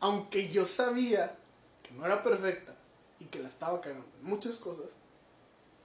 [0.00, 1.36] Aunque yo sabía
[1.82, 2.74] que no era perfecta
[3.18, 4.90] y que la estaba cagando en muchas cosas,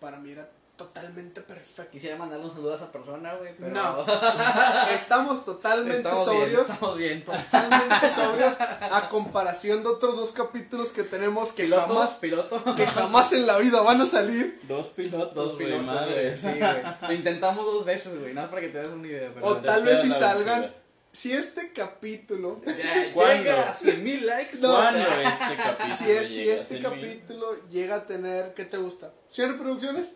[0.02, 1.91] para mí era totalmente perfecto.
[1.91, 3.69] Quisiera mandarle un saludo a esa persona, güey, pero...
[3.69, 4.03] No.
[4.95, 6.61] Estamos totalmente estamos bien, sobrios.
[6.69, 7.23] estamos bien.
[7.25, 12.75] Totalmente sobrios a comparación de otros dos capítulos que tenemos que Piloto, jamás piloto.
[12.75, 14.59] que jamás en la vida van a salir.
[14.67, 16.35] Dos pilotos, Dos pilotos, madre.
[16.35, 16.83] Sí, güey.
[17.01, 18.33] Lo intentamos dos veces, güey.
[18.33, 19.31] Nada más para que te des una idea.
[19.33, 20.61] Pero O tal vez si salgan.
[20.61, 20.79] vencida.
[21.11, 22.61] Si este capítulo.
[22.65, 23.43] Ya, ¿Cuándo?
[23.43, 24.57] llega a 100 mil likes.
[24.59, 24.75] No.
[24.75, 25.95] ¿Cuándo este capítulo?
[25.97, 26.83] Si, es- este 100 mil?
[26.83, 28.53] capítulo llega a tener.
[28.53, 29.11] ¿Qué te gusta?
[29.33, 30.13] ¿100 reproducciones?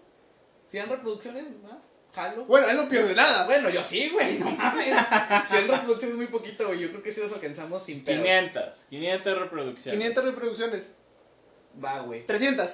[0.74, 1.80] 100 reproducciones, ¿no?
[2.16, 2.46] Jalo.
[2.46, 3.46] Bueno, él no pierde nada.
[3.46, 4.88] Bueno, yo sí, güey, no mames.
[5.46, 6.80] 100 reproducciones es muy poquito, güey.
[6.80, 8.24] Yo creo que sí los alcanzamos sin pedo.
[8.24, 10.00] 500, 500 reproducciones.
[10.00, 10.92] 500 reproducciones.
[11.84, 12.26] Va, güey.
[12.26, 12.72] 300.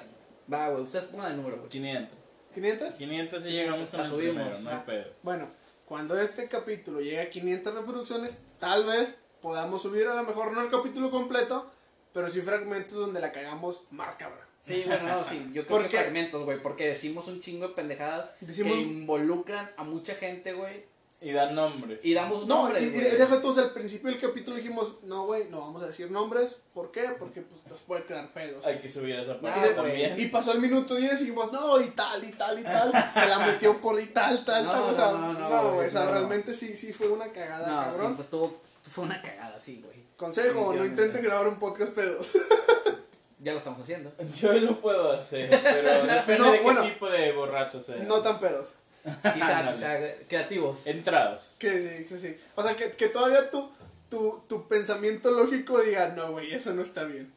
[0.50, 0.82] Va, güey.
[0.82, 1.68] Ustedes pongan el número, güey.
[1.68, 2.18] 500.
[2.54, 2.94] 500.
[2.94, 4.34] 500 y llegamos con el subimos.
[4.44, 5.04] primero, no hay Ah, pedo.
[5.22, 5.50] Bueno,
[5.84, 10.62] cuando este capítulo llegue a 500 reproducciones, tal vez podamos subir a lo mejor no
[10.62, 11.70] el capítulo completo,
[12.14, 14.49] pero sí fragmentos donde la cagamos más cabrón.
[14.62, 15.38] Sí, bueno, no, sí.
[15.52, 15.96] Yo creo ¿Por que qué?
[15.98, 16.60] fragmentos, güey.
[16.62, 20.88] Porque decimos un chingo de pendejadas Decimos- que involucran a mucha gente, güey.
[21.22, 22.00] Y dar nombres.
[22.02, 23.10] Y damos No, nombres, y, y güey.
[23.10, 26.56] deja sea, al principio del capítulo dijimos, no, güey, no vamos a decir nombres.
[26.72, 27.10] ¿Por qué?
[27.18, 28.64] Porque pues, nos puede crear pedos.
[28.64, 30.18] Hay que subir esa parte y, de- también.
[30.18, 33.10] y pasó el minuto 10 y dijimos, no, y tal, y tal, y tal.
[33.12, 34.82] Se la metió por y tal, tal, No, tal.
[34.82, 36.12] O no, sea, no, no, no, güey, o sea, no.
[36.12, 38.16] realmente sí, sí fue una cagada, No, sí, cabrón.
[38.16, 40.00] pues tuvo, fue una cagada, sí, güey.
[40.16, 42.28] Consejo, no intenten grabar un podcast pedos.
[43.42, 44.12] Ya lo estamos haciendo.
[44.40, 46.82] Yo lo puedo hacer, pero depende No, de qué bueno.
[46.82, 47.96] tipo de borracho sea.
[47.96, 48.74] No tan pedos.
[49.02, 49.98] Quizá, o sea,
[50.28, 50.86] creativos.
[50.86, 51.54] Entrados.
[51.58, 52.36] Que sí, sí, sí.
[52.54, 53.70] O sea, que, que todavía tu,
[54.10, 57.32] tu, tu pensamiento lógico diga, no, güey, eso no está bien.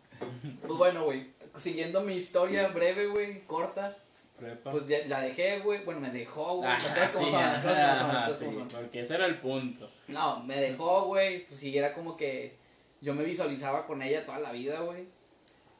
[0.61, 1.31] Pues bueno, güey.
[1.57, 3.95] Siguiendo mi historia breve, güey, corta.
[4.37, 4.71] Prepa.
[4.71, 5.85] Pues ya- la dejé, güey.
[5.85, 6.69] Bueno, me dejó, güey.
[6.69, 8.59] Ajá, Las cosas como sí, son, las cosas como son, las ajá, cosas sí, como
[8.59, 8.67] son.
[8.67, 9.87] porque ese era el punto.
[10.07, 11.45] No, me dejó, güey.
[11.45, 12.55] Pues sí, era como que
[12.99, 15.05] yo me visualizaba con ella toda la vida, güey.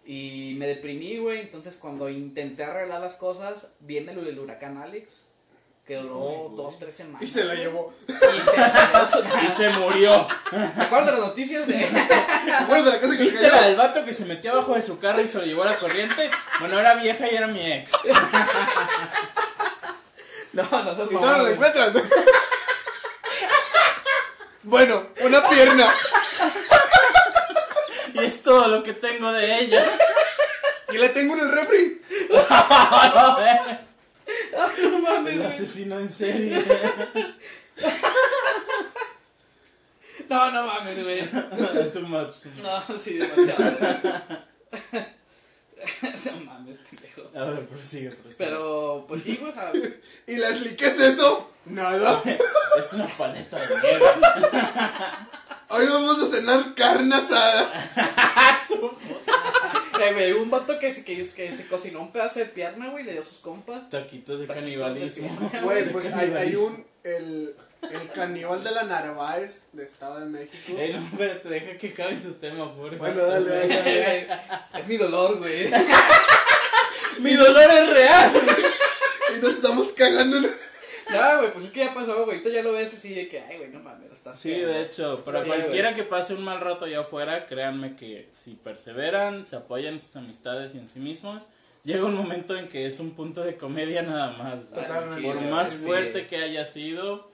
[0.05, 1.39] Y me deprimí, güey.
[1.39, 5.21] Entonces, cuando intenté arreglar las cosas, viene lo del huracán Alex.
[5.87, 6.55] Que duró güey.
[6.55, 7.21] dos, tres semanas.
[7.21, 7.93] Y se la llevó.
[8.07, 9.43] Y se la llevó.
[9.43, 10.27] Y se murió.
[10.49, 11.67] ¿Te acuerdas de las noticias?
[11.67, 11.73] De...
[11.75, 13.67] ¿Te acuerdas de la casa que se ¿Viste la cayó?
[13.67, 15.77] del vato que se metió abajo de su carro y se lo llevó a la
[15.77, 16.29] corriente?
[16.61, 17.91] Bueno, era vieja y era mi ex.
[20.53, 21.53] No, no seas Y no güey.
[21.53, 21.93] encuentran.
[24.63, 25.87] bueno, una pierna.
[28.43, 29.81] Es todo lo que tengo de ella.
[30.91, 32.01] Y la tengo en el refri.
[34.83, 36.61] No mames, El asesino en serie.
[40.29, 41.21] No, no mames, güey.
[41.91, 42.33] Too much.
[42.61, 43.63] No, sí, demasiado.
[46.25, 47.21] no mames, pendejo.
[47.35, 48.35] A ver, prosigue, prosigue.
[48.37, 49.71] Pero, pues sí, o sea,
[50.27, 51.49] Y Leslie, ¿qué es eso?
[51.65, 52.21] Nada.
[52.77, 54.05] Es una paleta de nieve.
[55.75, 57.69] Hoy vamos a cenar carne asada.
[60.03, 63.05] Eh, güey, un vato que se, que, que se cocinó un pedazo de pierna, güey,
[63.05, 63.89] le dio a sus compas.
[63.89, 65.49] Taquitos de Taquitos de canibalismo.
[65.49, 65.61] pierna.
[65.65, 66.85] Güey, pues hay, hay un.
[67.03, 67.55] El,
[67.89, 70.73] el caníbal de la Narváez, de Estado de México.
[70.77, 74.27] Eh, no, espérate, deja que acabe su tema, por Bueno, dale, dale, dale.
[74.77, 75.71] es mi dolor, güey.
[77.19, 78.31] Mi dolor es real.
[79.37, 80.37] Y nos estamos cagando.
[80.37, 80.51] en-
[81.13, 82.41] No, güey, pues es que ya pasó, güey.
[82.43, 85.23] Tú ya lo ves así de que, ay, güey, no mames, estás Sí, de hecho,
[85.23, 89.55] para Sí, cualquiera que pase un mal rato allá afuera, créanme que si perseveran, se
[89.55, 91.43] apoyan en sus amistades y en sí mismos,
[91.83, 94.65] llega un momento en que es un punto de comedia nada más.
[94.65, 95.21] Totalmente.
[95.21, 95.77] Por Sí, más sí.
[95.77, 97.31] fuerte que haya sido,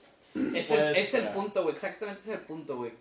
[0.54, 2.92] Es el, es el punto, güey, exactamente es el punto, güey.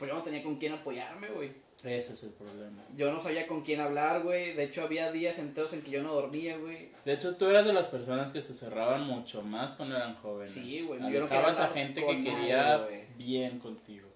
[0.00, 1.52] Pues yo no tenía con quién apoyarme, güey.
[1.84, 2.82] ese es el problema.
[2.96, 4.54] Yo no sabía con quién hablar, güey.
[4.54, 6.88] De hecho, había días enteros en que yo no dormía, güey.
[7.04, 10.54] De hecho, tú eras de las personas que se cerraban mucho más cuando eran jóvenes.
[10.54, 14.08] Sí, güey, yo no quería a hablar gente que quería bien contigo.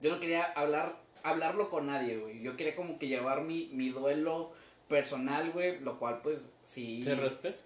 [0.00, 2.40] Yo no quería hablar, hablarlo con nadie, güey.
[2.40, 4.52] Yo quería como que llevar mi, mi duelo
[4.86, 5.80] personal, güey.
[5.80, 7.02] Lo cual, pues, sí.
[7.02, 7.58] ¿Se respeta?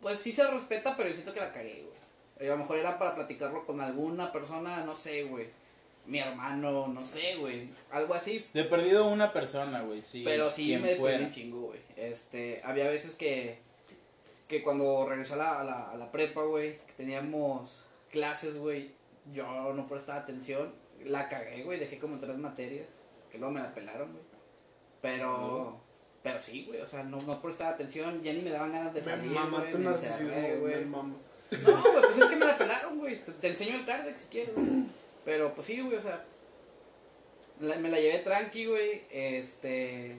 [0.00, 2.48] Pues sí se respeta, pero yo siento que la cagué, güey.
[2.48, 5.48] A lo mejor era para platicarlo con alguna persona, no sé, güey.
[6.06, 7.68] Mi hermano, no sé, güey.
[7.90, 8.46] Algo así.
[8.54, 10.22] De perdido una persona, güey, sí.
[10.24, 11.80] pero sí me un chingo, güey.
[11.96, 13.58] Este, había veces que,
[14.46, 18.92] que cuando regresé a la, a la, a la prepa, güey, que teníamos clases, güey,
[19.32, 20.72] yo no prestaba atención.
[21.04, 21.78] La cagué, güey.
[21.78, 22.88] Dejé como tres materias,
[23.30, 24.24] que luego me la pelaron, güey.
[25.02, 25.80] Pero,
[26.22, 26.80] pero sí, güey.
[26.80, 28.22] O sea, no, no prestaba atención.
[28.22, 29.74] Ya ni me daban ganas de salir, güey.
[29.74, 30.76] me narcisismo, güey.
[30.76, 31.14] me mama.
[31.50, 33.24] No, güey, pues es que me la pelaron, güey.
[33.24, 34.84] Te, te enseño el Cardex si quieres, güey.
[35.26, 36.24] Pero pues sí, güey, o sea.
[37.60, 39.02] la- me la llevé tranqui, güey.
[39.10, 40.16] Este.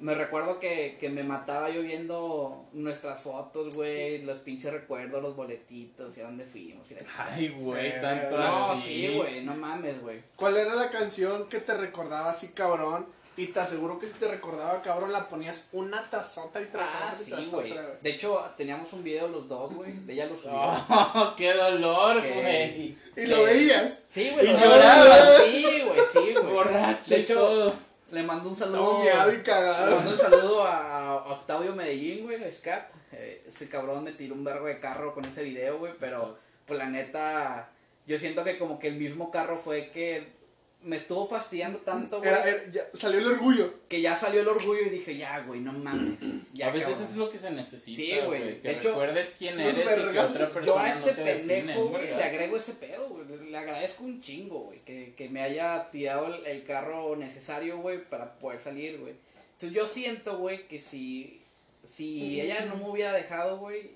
[0.00, 4.22] Me recuerdo que, que me mataba yo viendo nuestras fotos, güey.
[4.22, 6.88] Los pinches recuerdos, los boletitos y a dónde fuimos.
[6.92, 7.00] Y la.
[7.18, 8.82] Ay, güey, Eh, tanto no, así.
[9.08, 10.22] sí, güey, no mames, güey.
[10.36, 13.06] ¿Cuál era la canción que te recordaba así, cabrón?
[13.38, 16.88] Y te aseguro que si te recordaba, cabrón, la ponías una tras otra y tras
[16.92, 17.74] Ah, otra y sí, güey.
[18.02, 19.92] De hecho, teníamos un video los dos, güey.
[20.04, 20.54] De ella lo subió.
[20.90, 22.98] Oh, ¡Qué dolor, güey!
[23.16, 24.00] Y lo veías.
[24.08, 24.44] Sí, güey.
[24.44, 25.16] Y lo- lloraba.
[25.46, 26.52] Sí, güey, sí, güey.
[26.54, 27.72] Borracho De y hecho, todo.
[28.10, 28.78] le mando un saludo.
[28.78, 29.96] Todo miado y Le cagado.
[29.96, 32.90] mando un saludo a, Octavio Medellín, güey, a Scap.
[33.12, 36.36] Eh, ese cabrón me tiró un vergo de carro con ese video, güey, pero
[36.66, 37.70] pues la neta,
[38.06, 40.36] yo siento que como que el mismo carro fue que
[40.82, 43.74] me estuvo fastidiando tanto, güey, Era, era- ya salió el orgullo.
[43.88, 46.20] que ya salió el orgullo y dije, ya, güey, no mames.
[46.54, 47.08] Ya, a veces cabrón".
[47.10, 48.26] es lo que se necesita, Sí, güey.
[48.42, 48.60] güey.
[48.60, 51.24] Que De hecho, recuerdes quién eres y que otra persona Yo a este no te
[51.24, 52.18] define, pendejo, güey, ¿verdad?
[52.18, 53.26] le agrego ese pedo, güey.
[53.26, 54.78] Le- Le agradezco un chingo, güey.
[54.84, 59.14] Que, que me haya tirado el, el carro necesario, güey, para poder salir, güey.
[59.54, 61.42] Entonces yo siento, güey, que si,
[61.86, 63.90] si ella no me hubiera dejado, güey,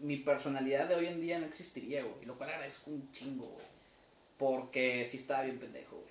[0.00, 2.24] mi personalidad de hoy en día no existiría, güey.
[2.26, 3.64] Lo cual agradezco un chingo, güey.
[4.38, 6.05] Porque sí estaba bien pendejo, güey.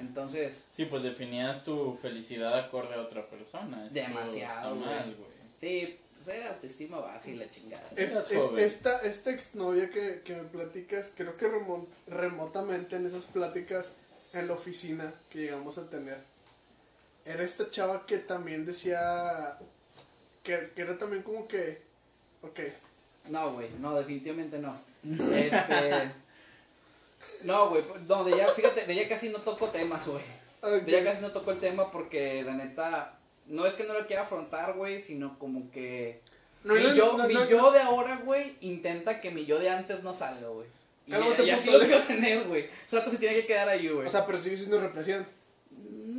[0.00, 3.84] Entonces, Sí, pues definías tu felicidad acorde a otra persona.
[3.86, 5.30] Eso Demasiado, mal, güey.
[5.60, 7.88] sí, pues era autoestima baja y la chingada.
[7.96, 8.64] Es- es- joven.
[8.64, 13.92] esta, esta exnovia que, que me platicas, creo que remon- remotamente en esas pláticas
[14.32, 16.18] en la oficina que llegamos a tener,
[17.24, 19.58] era esta chava que también decía
[20.42, 21.82] que, que era también como que,
[22.42, 22.60] ok,
[23.28, 24.80] No, güey, no, definitivamente no.
[25.04, 26.10] Este.
[27.42, 30.22] No, güey, no, de ella, fíjate, de ella casi no toco temas, güey.
[30.60, 33.18] ok, De ella casi no toco el tema porque la neta.
[33.46, 36.20] No es que no lo quiera afrontar, güey, sino como que.
[36.62, 39.70] no, mi no, yo, no, mi yo de ahora, güey, intenta que mi yo de
[39.70, 40.68] antes no salga, güey.
[41.06, 41.12] Y,
[41.42, 42.66] y así lo quiero tener, güey.
[42.66, 44.06] O sea, se tiene que quedar ahí, güey.
[44.06, 45.26] o sea, pero sigue siendo represión.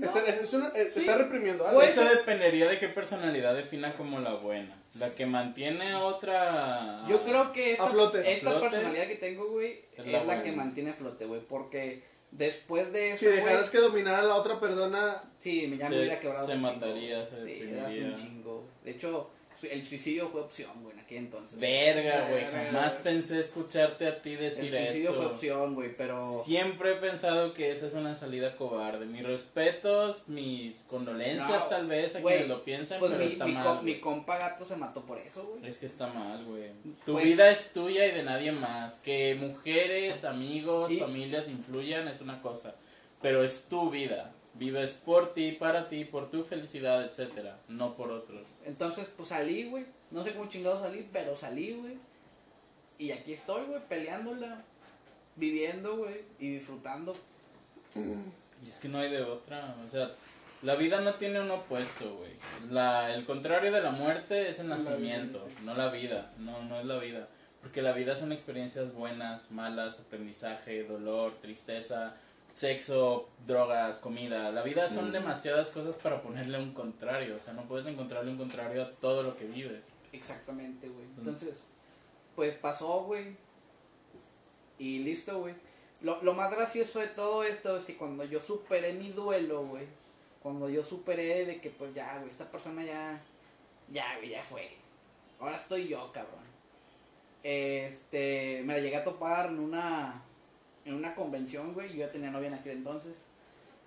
[0.02, 1.00] No, Está, es- es una- es- Sí.
[1.02, 1.80] está reprimiendo algo.
[1.80, 4.76] Pues- Eso dependería de qué personalidad defina como la buena.
[5.00, 7.06] La que mantiene otra.
[7.08, 8.20] Yo creo que esta, A flote.
[8.34, 8.70] esta flote.
[8.70, 10.44] personalidad que tengo, güey, Es es, la la, buena.
[10.44, 11.42] que mantiene a flote, güey.
[11.42, 13.20] Porque después de eso.
[13.20, 16.20] si dejaras güey, que dominara a la otra persona, Sí, me- ya Se- me hubiera
[16.20, 16.46] quebrado.
[16.46, 17.30] se un chingo, mataría, güey.
[17.30, 18.06] se Sí, deprimiría.
[18.08, 18.64] un chingo.
[18.84, 19.30] De hecho,
[19.70, 21.60] el suicidio fue opción, güey, en aquel entonces.
[21.60, 22.44] Verga, güey.
[22.46, 25.14] Jamás pensé escucharte a ti el decir suicidio eso.
[25.18, 26.44] fue opción, güey, pero.
[26.44, 29.06] Siempre he pensado que esa es una salida cobarde.
[29.06, 33.46] Mis respetos, mis condolencias No, tal vez a quienes lo piensen, Pues pero mi, está
[33.46, 33.84] mi, mal.
[33.84, 35.68] mi compa gato se mató por eso, güey.
[35.68, 36.70] Es que está mal, güey.
[37.06, 38.98] Tu Pues- vida es tuya y de nadie más.
[38.98, 42.76] Que mujeres, amigos, Y- familias influyan es una cosa.
[43.22, 44.32] Pero es tu vida.
[44.54, 48.46] Vives por ti, para ti, por tu felicidad, etcétera, no por otros.
[48.66, 49.86] Entonces, pues salí, güey.
[50.12, 51.98] No sé cómo chingado salí, pero salí, güey.
[52.98, 54.64] Y aquí estoy, güey, peleándola,
[55.36, 57.16] viviendo, güey, y disfrutando.
[57.96, 60.12] Y es que no hay de otra, o sea,
[60.62, 62.32] la vida no tiene un opuesto, güey.
[62.70, 66.80] La, el contrario de la muerte es el La nacimiento, no la vida, no, no
[66.80, 67.28] es la vida.
[67.62, 72.16] Porque la vida son experiencias buenas, malas, aprendizaje, dolor, tristeza,
[72.54, 74.52] sexo, drogas, comida.
[74.52, 78.38] La vida son demasiadas cosas para ponerle un contrario, o sea, no puedes encontrarle un
[78.38, 79.82] contrario a todo lo que vives.
[80.12, 81.06] Exactamente, güey.
[81.18, 81.62] Entonces,
[82.36, 83.36] pues pasó, güey.
[84.78, 85.56] Y listo, güey.
[86.02, 89.86] Lo, lo más gracioso de todo esto es que cuando yo superé mi duelo, güey.
[90.42, 93.22] Cuando yo superé de que, pues ya, güey, esta persona ya.
[93.90, 94.72] Ya, güey, ya fue.
[95.40, 96.44] Ahora estoy yo, cabrón.
[97.44, 98.64] Este.
[98.66, 100.24] Me la llegué a topar en una.
[100.86, 101.90] En una convención, güey.
[101.90, 103.16] Yo ya tenía novia en aquel entonces.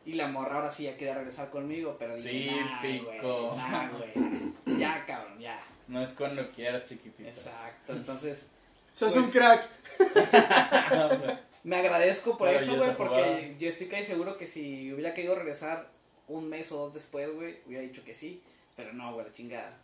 [0.06, 3.48] Y la morra ahora sí ya quería regresar conmigo, pero dije, nah, Típico.
[3.52, 4.78] güey, nah, güey.
[4.78, 5.58] Ya, cabrón, ya.
[5.88, 7.28] No es cuando quieras, chiquitita.
[7.30, 8.46] Exacto, entonces
[8.92, 9.68] sos Pues- un crack.
[11.64, 13.40] me agradezco por eso, güey, porque jugada.
[13.58, 15.88] yo estoy casi seguro que si hubiera querido regresar
[16.28, 18.42] un mes o dos después, güey, hubiera dicho que sí,
[18.76, 19.76] pero no, güey, la chingada.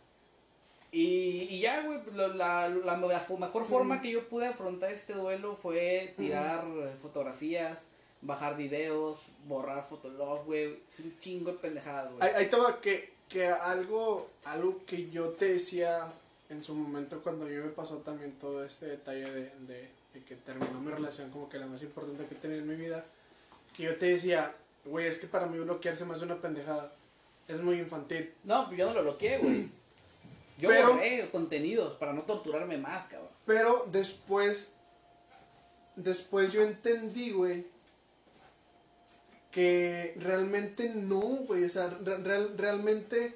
[0.91, 5.13] Y, y ya, güey, lo- la, la, la mejor forma que yo pude afrontar este
[5.13, 7.79] duelo fue tirar eh, fotografías,
[8.21, 12.29] bajar videos, borrar fotolog, güey, es un chingo de pendejadas, güey.
[12.33, 16.07] Ahí, va que, que algo, algo que yo te decía
[16.49, 20.35] en su momento cuando yo me pasó también todo este detalle de, de, de que
[20.35, 23.05] terminó mi relación como que la más importante que tenía en mi vida,
[23.77, 26.91] que yo te decía, güey, es que para mí bloquearse más de una pendejada.
[27.47, 28.33] Es muy infantil.
[28.43, 29.69] No, pues yo no lo bloqueé, güey.
[30.61, 33.29] Yo Pero- borré contenidos para no torturarme más, cabrón.
[33.45, 34.69] Pero después,
[35.95, 37.65] después yo entendí, güey,
[39.51, 43.35] que realmente no, güey, o sea, re- real- realmente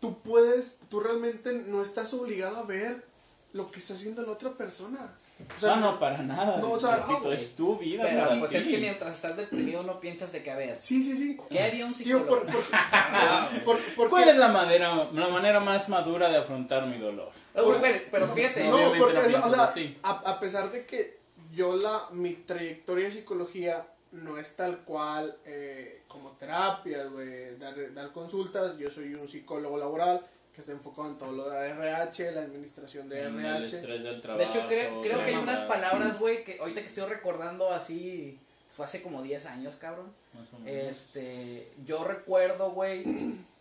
[0.00, 3.04] tú puedes, tú realmente no estás obligado a ver
[3.52, 5.16] lo que está haciendo la otra persona.
[5.56, 6.58] O sea, no, no, para nada.
[6.58, 7.34] No, o sea, repito, no, güey.
[7.34, 8.04] es tu vida.
[8.08, 8.56] Pero para pues ti.
[8.58, 11.38] es que mientras estás deprimido no piensas de que, a ver, Sí, sí, sí.
[11.50, 12.46] ¿qué haría un Tío, psicólogo?
[12.52, 16.98] por, por- por- porque- ¿Cuál es la manera, la manera más madura de afrontar mi
[16.98, 17.30] dolor?
[17.54, 19.98] Güey, güey, pero fíjate, No, porque, o piensas sea, así.
[20.02, 21.18] a, a pesar de que
[21.52, 27.74] yo la, mi trayectoria de psicología no es tal cual eh, como terapia, güey, dar,
[27.94, 28.76] dar consultas.
[28.78, 30.20] Yo soy un psicólogo laboral
[30.54, 33.76] que está enfocado en todo lo de RH, la administración de En el RH.
[33.78, 34.50] estrés del De trabajo.
[34.50, 38.38] hecho, creo, creo que hay unas palabras, güey, que ahorita que estoy recordando así,
[38.74, 40.12] fue hace como 10 años, cabrón.
[40.34, 40.88] más o menos.
[40.90, 43.02] Este, yo recuerdo, güey,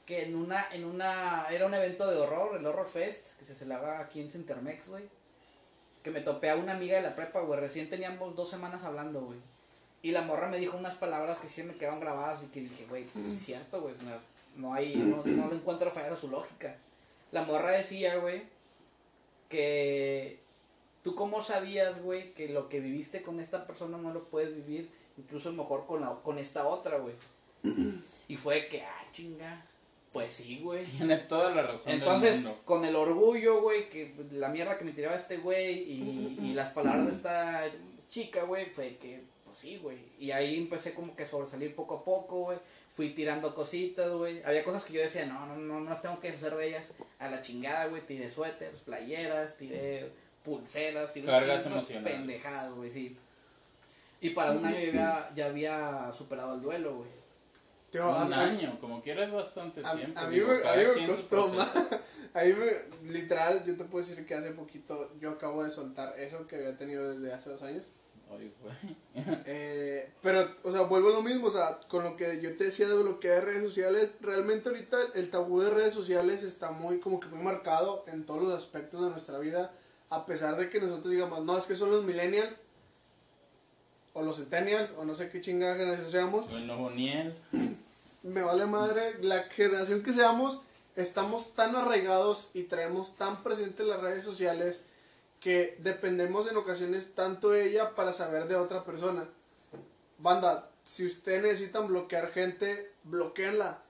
[0.06, 3.56] que en una, en una, era un evento de horror, el Horror Fest, que se
[3.56, 5.04] celebraba aquí en Centermex, güey.
[6.04, 9.22] Que me topé a una amiga de la prepa, güey, recién teníamos dos semanas hablando,
[9.22, 9.40] güey.
[10.04, 12.86] Y la morra me dijo unas palabras que sí me quedaron grabadas y que dije,
[12.90, 14.12] güey, pues es cierto, güey, no,
[14.56, 16.78] no hay, no, no le encuentro fallas a su lógica.
[17.32, 18.44] La morra decía, güey,
[19.50, 20.40] que
[21.04, 24.90] tú cómo sabías, güey, que lo que viviste con esta persona no lo puedes vivir
[25.18, 27.16] incluso mejor con, la, con esta otra, güey.
[28.28, 29.66] Y fue que, ah, chinga,
[30.12, 30.84] pues sí, güey.
[30.84, 31.92] Tiene toda la razón.
[31.92, 36.54] Entonces, con el orgullo, güey, que la mierda que me tiraba este güey y, y
[36.54, 37.70] las palabras de esta
[38.10, 39.98] chica, güey, fue que, pues sí, güey.
[40.20, 42.58] Y ahí empecé como que a sobresalir poco a poco, güey.
[42.94, 44.42] Fui tirando cositas, güey.
[44.44, 46.88] Había cosas que yo decía, no, no, no, no tengo que hacer de ellas.
[47.20, 48.02] A la chingada, güey.
[48.06, 50.12] Tiré suéteres, playeras, tiré
[50.44, 52.14] pulseras, tiré un Cargas emocionales.
[52.18, 53.18] pendejadas, güey, sí.
[54.20, 57.10] Y para un año ya había, ya había superado el duelo, güey.
[57.92, 60.20] Tío, Un a- año, como quieras bastante A, tiempo.
[60.20, 61.74] a mí digo, me, a mí me costó más.
[62.34, 66.18] A mí me, literal, yo te puedo decir que hace poquito yo acabo de soltar
[66.18, 67.92] eso que había tenido desde hace dos años.
[68.32, 69.02] Ay, güey.
[69.46, 72.66] Eh, pero, o sea, vuelvo a lo mismo, o sea, con lo que yo te
[72.66, 77.20] decía de bloquear redes sociales, realmente ahorita el tabú de redes sociales está muy, como
[77.20, 79.74] que muy marcado en todos los aspectos de nuestra vida,
[80.10, 82.54] a pesar de que nosotros digamos, no, es que son los millennials,
[84.14, 86.46] o los centennials, o no sé qué chingada generación seamos,
[88.24, 90.62] me vale madre, la generación que seamos,
[90.96, 94.80] estamos tan arraigados y traemos tan presentes las redes sociales
[95.42, 99.28] que dependemos en ocasiones tanto de ella para saber de otra persona.
[100.20, 103.82] Banda, si ustedes necesitan bloquear gente, bloqueenla.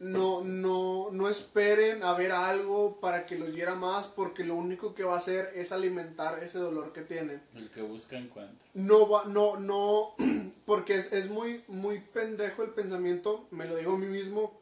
[0.00, 4.96] No, no, no esperen a ver algo para que los hiera más, porque lo único
[4.96, 8.66] que va a hacer es alimentar ese dolor que tienen El que busca encuentra.
[8.74, 10.16] no va, no, no,
[10.66, 14.60] porque es, es muy, muy pendejo el pensamiento, me lo digo a mí mismo,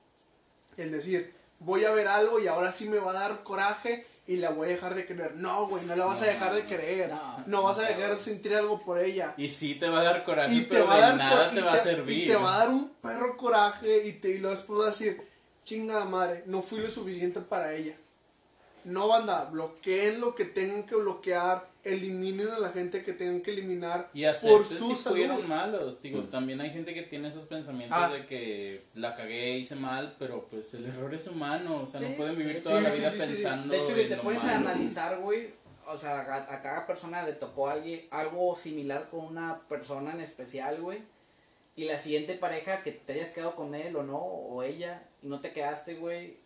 [0.76, 4.36] el decir, voy a ver algo y ahora sí me va a dar coraje y
[4.36, 5.34] la voy a dejar de querer.
[5.34, 8.20] No, güey, no la vas a dejar de querer, no, no vas a dejar de
[8.20, 9.34] sentir algo por ella.
[9.36, 11.50] Y sí te va a dar coraje, Y te pero va a de dar nada
[11.50, 12.26] te va a servir.
[12.26, 14.90] Y te va a dar un perro coraje y, te, y luego después vas a
[14.90, 15.20] decir,
[15.64, 17.96] chingada madre, no fui lo suficiente para ella.
[18.84, 23.52] No, banda, bloqueen lo que tengan que bloquear, eliminen a la gente que tengan que
[23.52, 25.16] eliminar Y por su si salud.
[25.18, 26.00] fueron malos.
[26.02, 28.10] Digo, también hay gente que tiene esos pensamientos Ah.
[28.10, 31.82] de que la cagué, hice mal, pero pues el error es humano.
[31.82, 33.32] O sea, Sí, no pueden vivir sí, toda la sí, vida sí, sí, sí.
[33.34, 33.72] pensando.
[33.72, 35.48] De hecho, si te pones a analizar, güey,
[35.86, 40.20] o sea, a, a cada persona le tocó alguien, algo similar con una persona en
[40.20, 40.98] especial, güey.
[41.76, 45.28] Y la siguiente pareja que te hayas quedado con él o no, o ella, y
[45.28, 46.36] no te quedaste, güey,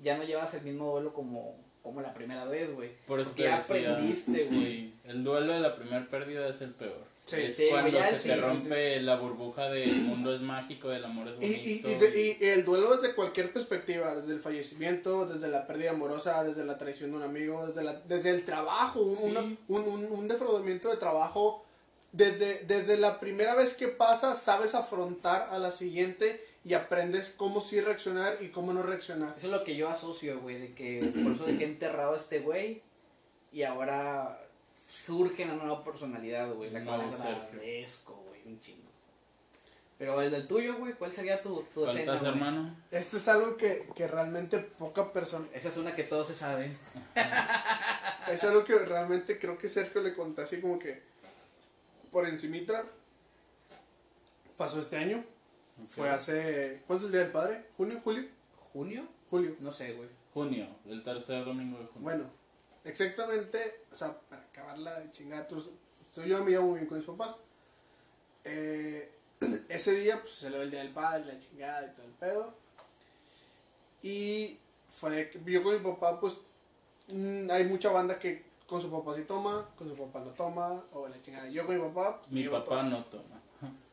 [0.00, 2.90] ya no llevas el mismo duelo como, como la primera vez, güey.
[3.06, 4.48] Por eso Porque te ya decía, aprendiste, güey.
[4.64, 7.08] sí, el duelo de la primera pérdida es el peor.
[7.24, 9.96] Sí, es sí, cuando ya se el- te sí, sí, rompe la burbuja de el
[10.00, 11.88] mundo es mágico, el amor es Y, bonito.
[11.88, 15.90] y, y, de- y el duelo desde cualquier perspectiva, desde el fallecimiento, desde la pérdida
[15.90, 20.04] amorosa, desde la traición de un amigo, desde, la, desde el trabajo, una- un, un,
[20.10, 21.64] un defraudamiento de trabajo,
[22.12, 27.60] desde, desde la primera vez que pasa, sabes afrontar a la siguiente y aprendes cómo
[27.60, 29.34] sí reaccionar y cómo no reaccionar.
[29.36, 32.14] Eso es lo que yo asocio, güey, de que por eso de que he enterrado
[32.14, 32.82] a este güey
[33.52, 34.40] y ahora
[34.88, 37.36] surge una nueva personalidad, güey, la cual Sergio.
[37.36, 38.90] agradezco, güey, un chingo.
[39.98, 42.74] Pero el del tuyo, güey, ¿cuál sería tu, tu escena, hermano?
[42.90, 45.46] Esto es algo que, que realmente poca persona...
[45.52, 46.76] Esa es una que todos se saben.
[48.30, 51.02] Es algo que realmente creo que Sergio le conté así como que
[52.12, 52.84] por encimita.
[54.56, 55.24] Pasó este año.
[55.88, 56.82] Fue hace...
[56.86, 57.66] ¿Cuándo es el Día del Padre?
[57.76, 58.00] ¿Junio?
[58.02, 58.28] ¿Julio?
[58.72, 59.08] ¿Junio?
[59.28, 59.56] Julio.
[59.60, 60.08] No sé, güey.
[60.32, 62.02] Junio, el tercer domingo de junio.
[62.02, 62.24] Bueno,
[62.84, 65.48] exactamente, o sea, para acabarla de chingada,
[66.26, 67.36] yo me llevo muy bien con mis papás.
[68.44, 69.12] Eh,
[69.68, 72.54] ese día, pues, se le el Día del Padre, la chingada y todo el pedo.
[74.02, 74.58] Y
[74.88, 76.38] fue yo con mi papá, pues,
[77.08, 80.84] mm, hay mucha banda que con su papá sí toma, con su papá no toma,
[80.92, 81.48] o la chingada.
[81.48, 83.39] Yo con mi papá, pues, me Mi papá no toma.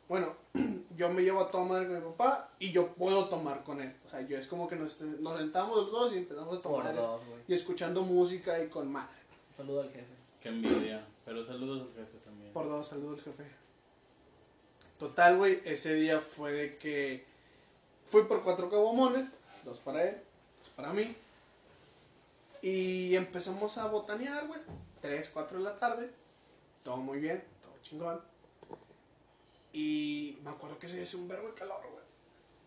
[0.07, 0.33] Bueno,
[0.95, 3.93] yo me llevo a tomar con mi papá y yo puedo tomar con él.
[4.05, 6.73] O sea, yo es como que nos, nos sentamos los dos y empezamos a Por
[6.81, 7.41] tomar dos, güey.
[7.47, 9.17] y escuchando música y con madre.
[9.55, 10.13] Saludo al jefe.
[10.39, 11.05] Qué envidia.
[11.25, 12.53] Pero saludos al jefe también.
[12.53, 13.43] Por dos, saludos jefe.
[14.97, 17.25] Total, güey, ese día fue de que
[18.05, 19.29] fui por cuatro caguamones,
[19.63, 20.17] dos para él,
[20.59, 21.15] dos para mí.
[22.61, 24.59] Y empezamos a botanear, güey.
[25.01, 26.09] Tres, cuatro de la tarde.
[26.83, 28.19] Todo muy bien, todo chingón.
[29.79, 32.03] Y me acuerdo que se hizo un verbo de calor, güey.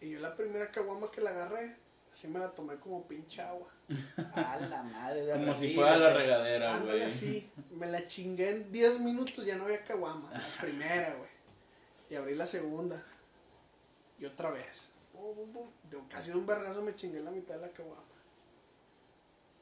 [0.00, 1.74] Y yo la primera caguama que la agarré,
[2.12, 3.66] así me la tomé como pinche agua.
[4.34, 6.22] A la madre de Como si fuera la güey.
[6.22, 7.10] regadera, Ándale güey.
[7.10, 10.30] así, me la chingué en 10 minutos, ya no había caguama.
[10.32, 11.30] La primera, güey.
[12.10, 13.02] Y abrí la segunda.
[14.20, 14.82] Y otra vez.
[15.12, 15.68] Bum, bum, bum.
[15.90, 18.04] De casi de un vergazo me chingué la mitad de la caguama.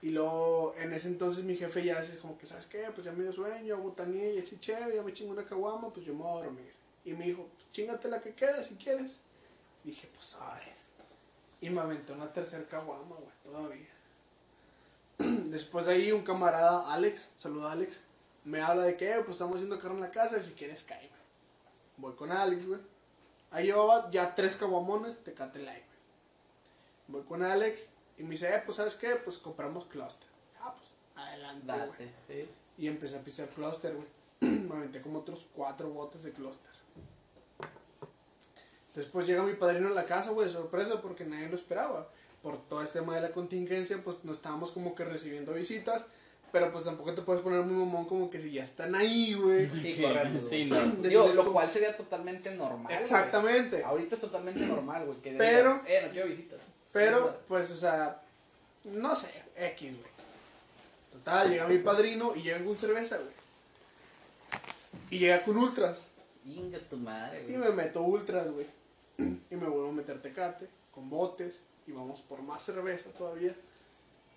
[0.02, 2.84] Y luego, en ese entonces mi jefe ya dice como que, ¿sabes qué?
[2.94, 6.04] Pues ya me dio sueño, botaní, y así chévere, ya me chingo una caguama, pues
[6.06, 6.77] yo me voy a dormir.
[7.08, 9.20] Y me dijo, pues chingate la que queda si quieres.
[9.82, 10.78] Dije, pues sabes.
[11.60, 13.88] Y me aventé una tercera caguama, güey, todavía.
[15.18, 18.04] Después de ahí un camarada, Alex, saluda a Alex,
[18.44, 20.84] me habla de que, "Eh, pues estamos haciendo carne en la casa y si quieres
[20.84, 21.20] cae, güey.
[21.96, 22.80] Voy con Alex, güey.
[23.50, 25.82] Ahí llevaba ya tres caguamones, te cate güey.
[27.08, 27.88] Voy con Alex
[28.18, 30.28] y me dice, eh, pues sabes qué, pues compramos cluster.
[30.60, 31.78] Ah, pues adelante, güey.
[31.78, 32.14] Date.
[32.28, 32.48] sí.
[32.76, 34.08] Y empecé a pisar cluster, güey.
[34.68, 36.77] Me aventé como otros cuatro botes de cluster.
[38.94, 42.08] Después llega mi padrino a la casa, güey, de sorpresa, porque nadie lo esperaba.
[42.42, 46.06] Por todo este tema de la contingencia, pues no estábamos como que recibiendo visitas.
[46.50, 49.68] Pero pues tampoco te puedes poner muy mamón como que si ya están ahí, güey.
[49.68, 50.40] Sí, Que- correcto.
[50.48, 50.80] Sí, no.
[51.06, 52.84] Digo, lo como- cual sería totalmente normal.
[52.86, 52.96] güey.
[52.98, 53.84] Exactamente.
[53.84, 55.18] Ahorita es totalmente normal, güey.
[55.18, 56.60] Que Pero- digas, eh, no quiero visitas.
[56.90, 58.22] Pero, pues, o sea,
[58.84, 60.10] no sé, X, güey.
[61.12, 63.28] Total, llega mi padrino y llega con cerveza, güey.
[65.10, 66.06] Y llega con ultras.
[66.46, 67.68] Inga tu madre, Y güey.
[67.68, 68.66] me meto ultras, güey.
[69.18, 71.64] Y me vuelvo a meter tecate con botes.
[71.86, 73.54] Y vamos por más cerveza todavía.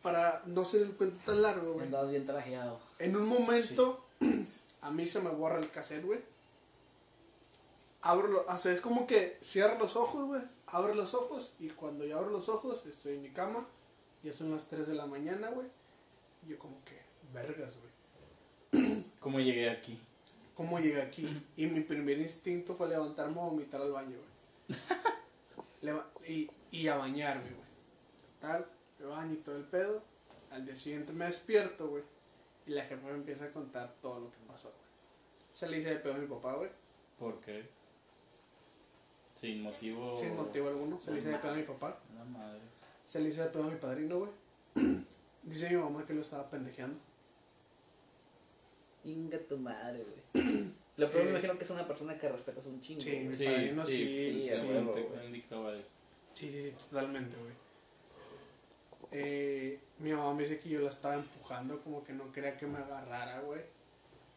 [0.02, 1.86] Para no ser el cuento tan largo, güey.
[1.86, 2.80] Andabas bien trajeado.
[2.98, 4.06] En un momento,
[4.82, 6.20] a mí se me borra el cassette, güey.
[8.04, 10.42] Abro los, o sea, es como que cierro los ojos, güey.
[10.68, 13.68] Abro los ojos y cuando yo abro los ojos estoy en mi cama.
[14.24, 15.68] Ya son las 3 de la mañana, güey.
[16.46, 17.00] Y yo como que,
[17.34, 19.04] vergas, güey.
[19.20, 20.00] ¿Cómo llegué aquí?
[20.56, 21.46] ¿Cómo llegué aquí?
[21.56, 24.31] Y mi primer instinto fue levantarme a vomitar al baño, güey.
[26.28, 27.69] Y, y a bañarme, güey.
[28.39, 28.67] Tal,
[28.99, 30.03] me baño y todo el pedo.
[30.51, 32.03] Al día siguiente me despierto, güey.
[32.67, 34.82] Y la jefa me empieza a contar todo lo que pasó, güey.
[35.51, 36.69] Se le hice de pedo a mi papá, güey.
[37.17, 37.67] ¿Por qué?
[39.36, 40.13] Sin motivo.
[40.13, 40.99] Sin motivo alguno.
[40.99, 41.99] Se le hice de pedo a mi papá.
[42.15, 42.61] La madre.
[43.03, 44.32] Se le hizo de pedo a mi padrino, güey.
[45.43, 46.99] Dice mi mamá que lo estaba pendejeando.
[49.03, 50.74] Inga tu madre, güey.
[50.98, 53.02] Lo peor me Eh, imagino que es una persona que respetas un chingo.
[53.02, 54.56] Sí, Sí, padrino sí, sí, sí, sí, a
[56.89, 57.54] totalmente, güey.
[59.12, 62.66] Eh, mi mamá me dice que yo la estaba empujando, como que no quería que
[62.66, 63.62] me agarrara, güey.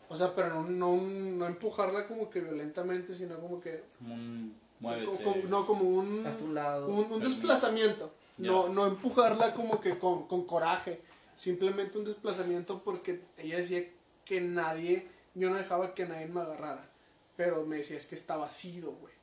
[0.08, 3.82] O sea, pero no, no, no empujarla como que violentamente, sino como que...
[3.98, 4.54] Como un.
[4.80, 5.22] Muévete.
[5.24, 6.26] como- no, como un...
[6.26, 6.88] Hasta un lado.
[6.88, 8.12] Un, desplazamiento.
[8.36, 11.00] No, no empujarla como que con, con coraje.
[11.36, 13.84] Simplemente un desplazamiento porque ella decía
[14.24, 16.88] que nadie, yo no dejaba que nadie me agarrara.
[17.36, 19.14] Pero me decía es que está vacío, güey.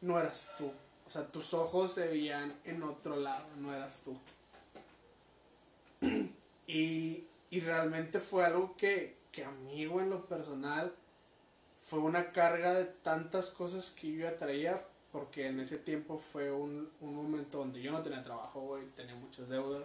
[0.00, 0.72] No eras tú.
[1.06, 4.16] O sea, tus ojos se veían en otro lado, no eras tú.
[6.66, 10.94] Y, y realmente fue algo que, que a mí, güey, en lo personal,
[11.84, 16.52] fue una carga de tantas cosas que yo ya traía, porque en ese tiempo fue
[16.52, 19.82] un, un momento donde yo no tenía trabajo, güey, tenía muchas deudas.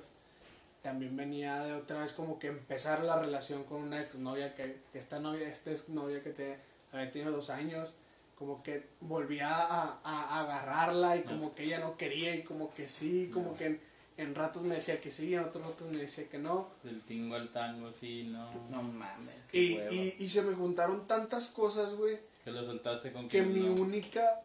[0.86, 5.00] También venía de otra vez como que empezar la relación con una exnovia, que, que
[5.00, 6.60] esta novia, esta exnovia que te,
[6.92, 7.96] había tenido dos años,
[8.38, 12.72] como que volvía a, a- a agarrarla y como que ella no quería y como
[12.76, 13.58] que sí, como No.
[13.58, 13.82] que en,
[14.18, 16.68] en ratos me decía que sí, en otros ratos me decía que no.
[16.84, 18.52] Del tingo al tango, sí, no.
[18.70, 19.44] No mames.
[19.54, 23.62] Y, y, y se me juntaron tantas cosas, güey, Que lo soltaste con que mi
[23.62, 23.82] no.
[23.82, 24.44] única,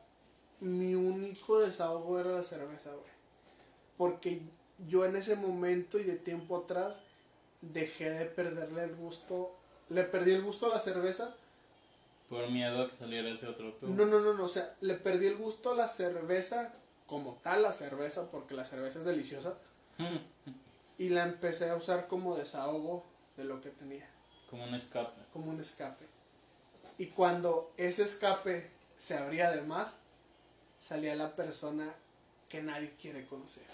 [0.61, 3.11] mi único desahogo era la cerveza, güey.
[3.99, 4.41] Porque
[4.87, 7.03] yo en ese momento y de tiempo atrás
[7.61, 9.57] dejé de perderle el gusto,
[9.89, 11.35] le perdí el gusto a la cerveza.
[12.29, 13.89] Por miedo a que saliera ese otro tú.
[13.89, 16.73] No, no, no, no, o sea, le perdí el gusto a la cerveza
[17.07, 19.55] como tal, la cerveza, porque la cerveza es deliciosa.
[20.99, 23.07] Y la empecé a usar como desahogo
[23.39, 24.07] de lo que tenía.
[24.51, 25.19] Como un escape.
[25.33, 26.05] como un escape.
[26.99, 28.69] Y cuando ese escape
[28.99, 30.01] se abría de más,
[30.79, 31.95] salía la persona
[32.51, 33.65] que nadie quiere conocer.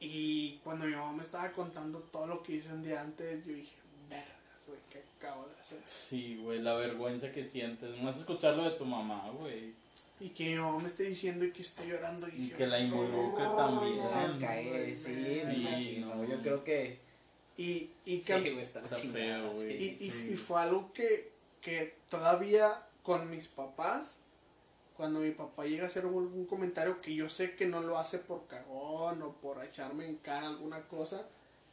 [0.00, 3.52] Y cuando mi mamá me estaba contando todo lo que hice un día antes, yo
[3.52, 3.74] dije,
[4.08, 5.78] vergas, güey, ¿qué acabo de hacer?
[5.86, 8.00] Sí, güey, la vergüenza que sientes.
[8.00, 9.72] Más escucharlo de tu mamá, güey.
[10.20, 12.28] Y que mi mamá me esté diciendo y que esté llorando.
[12.28, 14.96] Y, que la involucre "Ay, también".
[14.98, 15.46] Sí, güey".
[15.46, 16.24] me Sí, no.
[16.24, 16.98] Yo creo que.
[17.56, 19.98] Y, y Sí, que güey, está, chingada, feo, güey.
[19.98, 20.30] sí.
[20.32, 21.30] Y fue algo que,
[21.60, 24.16] que todavía con mis papás,
[24.98, 28.18] cuando mi papá llega a hacer algún comentario que yo sé que no lo hace
[28.18, 31.24] por cagón o por echarme en cara alguna cosa,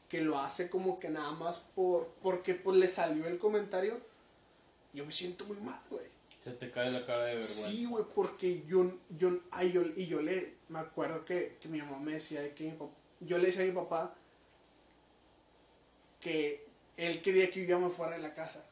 [0.08, 4.00] que lo hace como que nada más por porque pues le salió el comentario,
[4.94, 6.06] yo me siento muy mal, güey.
[6.40, 7.68] Se te cae la cara de vergüenza.
[7.68, 11.80] Sí, güey, porque yo, yo, ay, yo, y yo le, me acuerdo que, que mi
[11.80, 14.14] mamá me decía de que mi papá, yo le decía a mi papá
[16.22, 16.64] que
[16.96, 18.70] él quería que yo ya me fuera de la casa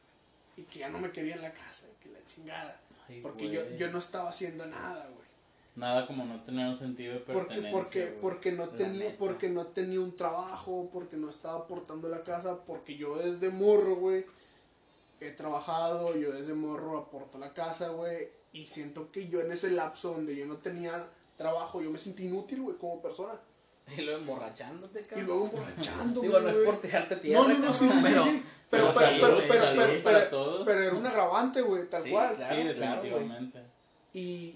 [0.56, 3.60] y que ya no me quería en la casa, que la chingada, Ay, porque yo,
[3.76, 5.24] yo no estaba haciendo nada, güey.
[5.76, 7.72] Nada como no tener un sentido de Porque, pertenencia.
[7.72, 8.20] porque, güey.
[8.20, 12.96] porque, no tenía, porque no tenía un trabajo, porque no estaba aportando la casa, porque
[12.96, 14.24] yo desde morro, güey,
[15.20, 19.70] he trabajado, yo desde morro aporto la casa, güey, y siento que yo en ese
[19.70, 23.32] lapso donde yo no tenía trabajo, yo me sentí inútil, güey, como persona.
[23.96, 25.26] Y luego emborrachándote, Y cabrón.
[25.26, 28.24] luego emborrachando, Digo, no es por tirarte tierra, No, no, no, sí, sí, sí, pero,
[28.24, 28.42] sí.
[28.70, 29.10] Pero, Pero
[29.48, 32.34] pero, pero, pero, era un agravante, güey, tal Sí, cual.
[32.36, 32.56] claro.
[32.56, 33.58] Sí, definitivamente.
[34.14, 34.54] Y,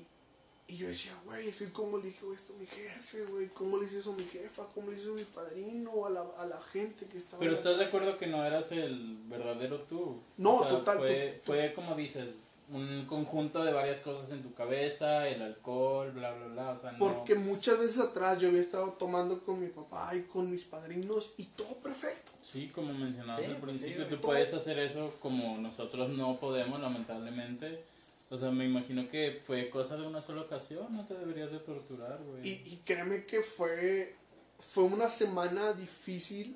[0.66, 3.98] y yo decía, güey, como le dije esto a mi jefe, güey, cómo le hice
[3.98, 6.60] eso a mi jefa, cómo le hice eso a mi padrino, a la, a la
[6.60, 7.40] gente que estaba...
[7.40, 10.20] Pero estás de acuerdo que no eras el verdadero tú.
[10.36, 12.36] No, total, Fue, to- fue como dices,
[12.70, 16.70] un conjunto de varias cosas en tu cabeza, el alcohol, bla, bla, bla.
[16.70, 16.98] O sea, no.
[16.98, 21.32] Porque muchas veces atrás yo había estado tomando con mi papá y con mis padrinos
[21.38, 22.32] y todo perfecto.
[22.42, 24.08] Sí, como mencionabas Sí, al sí, principio, güey.
[24.10, 27.84] tú puedes hacer eso como nosotros no podemos, lamentablemente.
[28.30, 31.60] O sea, me imagino que fue cosa de una sola ocasión, no te deberías de
[31.60, 32.46] torturar, güey.
[32.46, 34.14] Y, y créeme que fue,
[34.58, 36.54] fue una semana difícil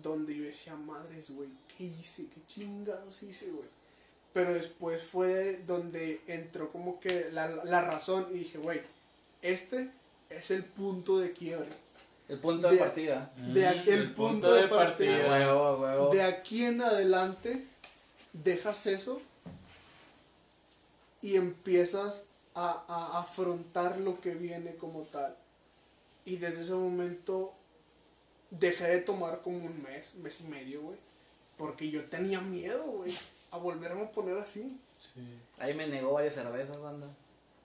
[0.00, 2.28] donde yo decía, madres, güey, ¿qué hice?
[2.32, 3.68] ¿Qué chingados hice, güey?
[4.32, 8.80] Pero después fue donde entró como que la, la razón y dije, güey,
[9.42, 9.90] este
[10.28, 11.68] es el punto de quiebre.
[12.28, 13.32] el punto de, de- partida.
[13.36, 15.28] Mm, de el punto de partida.
[15.28, 16.10] Huevo, huevo.
[16.14, 17.66] De aquí en adelante
[18.32, 19.20] dejas eso
[21.22, 25.36] y empiezas a, a afrontar lo que viene como tal.
[26.24, 27.52] Y desde ese momento
[28.50, 30.98] dejé de tomar como un mes, mes y medio, güey.
[31.56, 33.12] Porque yo tenía miedo, güey,
[33.50, 34.80] a volverme a poner así.
[34.98, 35.38] Sí.
[35.58, 37.08] Ahí me negó varias cervezas, banda.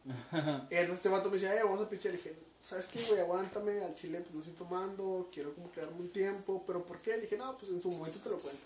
[0.69, 2.13] Y este vato me decía, "Ay, vamos a pichar.
[2.13, 3.19] Y dije, ¿sabes qué, güey?
[3.21, 6.63] Aguántame, al chile pues no estoy tomando, quiero como quedarme un tiempo.
[6.65, 7.11] ¿Pero por qué?
[7.11, 8.63] Le dije, no, pues en su momento te lo cuento.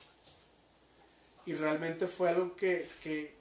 [1.45, 3.34] Y realmente fue algo que, que,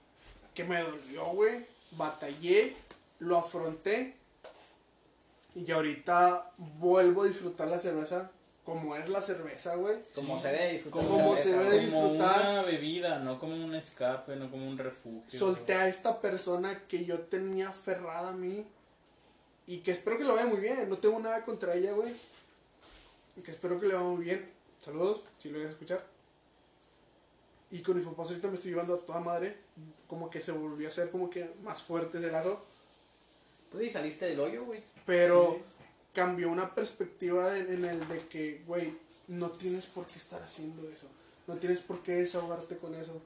[0.55, 1.67] que me dolió, güey.
[1.93, 2.75] Batallé,
[3.21, 4.15] lo afronté.
[5.55, 8.31] Y ahorita vuelvo a disfrutar la cerveza
[8.69, 9.97] como es la cerveza, güey.
[10.15, 10.43] Como Sí.
[10.43, 11.07] se debe disfrutar.
[11.07, 11.65] Como se debe.
[11.65, 12.41] Como disfrutar.
[12.51, 15.23] una bebida, no como un escape, no como un refugio.
[15.27, 18.67] Solté a esta persona que yo tenía aferrada a mí.
[19.67, 20.87] Y que espero que lo vaya muy bien.
[20.87, 22.13] No tengo nada contra ella, güey.
[23.37, 24.51] Y que espero que le vaya muy bien.
[24.81, 26.05] Saludos, si lo voy a escuchar.
[27.71, 29.57] Y con mis papás ahorita me estoy llevando a toda madre.
[30.07, 32.61] Como que se volvió a hacer como que más fuerte ese lazo.
[33.73, 34.83] Pues sí, saliste del hoyo, güey.
[35.07, 35.75] Pero Sí.
[36.13, 38.93] Cambió una perspectiva en, en el de que, güey,
[39.29, 41.07] no tienes por qué estar haciendo eso.
[41.47, 43.21] No tienes por qué desahogarte con eso.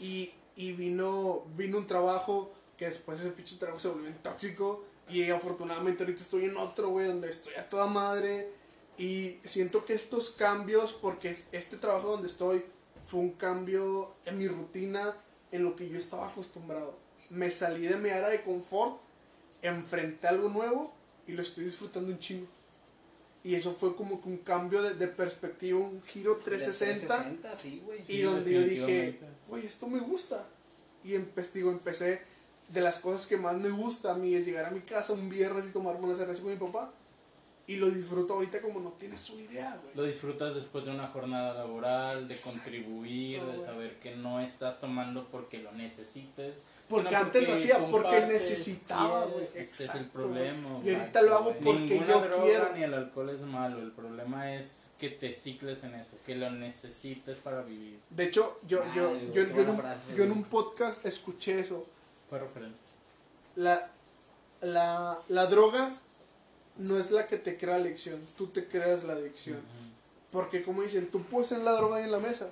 [0.00, 4.84] Y, y vino, vino un trabajo que después ese pinche trabajo se volvió tóxico.
[5.08, 8.50] Y afortunadamente ahorita estoy en otro, güey, donde estoy a toda madre.
[8.98, 12.64] Y siento que estos cambios, porque este trabajo donde estoy
[13.04, 15.16] fue un cambio en mi rutina,
[15.50, 16.96] en lo que yo estaba acostumbrado.
[17.30, 19.00] Me salí de mi área de confort,
[19.62, 20.94] enfrenté algo nuevo
[21.26, 22.46] y lo estoy disfrutando un chingo.
[23.44, 27.06] Y eso fue como que un cambio de, de perspectiva, un giro 360.
[27.16, 28.00] 360, sí, güey.
[28.00, 29.18] y Sí, donde yo dije,
[29.48, 30.46] güey, esto me gusta.
[31.04, 32.22] Y empe- digo, empecé
[32.68, 35.28] de las cosas que más me gusta a mí es llegar a mi casa un
[35.28, 36.92] viernes y tomarme una cerveza con mi papá.
[37.66, 39.94] Y lo disfruto ahorita como no tienes una idea, güey.
[39.96, 45.26] Lo disfrutas después de una jornada laboral, de contribuir, de saber que no estás tomando
[45.30, 46.54] porque lo necesites.
[46.92, 49.44] Porque antes lo hacía, porque necesitaba, güey.
[49.44, 50.80] Ese es el Exacto, problema.
[50.84, 52.72] Y ahorita lo hago porque Ninguna yo droga quiero.
[52.74, 53.78] ni el alcohol es malo.
[53.80, 57.98] El problema es que te cicles en eso, que lo necesites para vivir.
[58.10, 59.82] De hecho, yo, yo, yo, en un,
[60.16, 61.86] yo en podcast escuché eso.
[62.28, 62.82] Fue referencia.
[63.56, 63.90] La,
[64.60, 65.92] la, la droga
[66.78, 69.60] no es la que te crea adicción, tú te creas la adicción.
[70.30, 72.48] Porque como dicen, tú puedes tener la droga ahí en la mesa,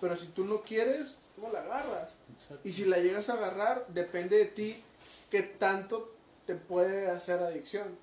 [0.00, 2.16] pero si tú no quieres, no la agarras.
[2.34, 2.68] Exacto.
[2.68, 4.82] Y si la llegas a agarrar, depende de ti
[5.30, 6.12] qué tanto
[6.46, 7.98] te puede hacer adicción.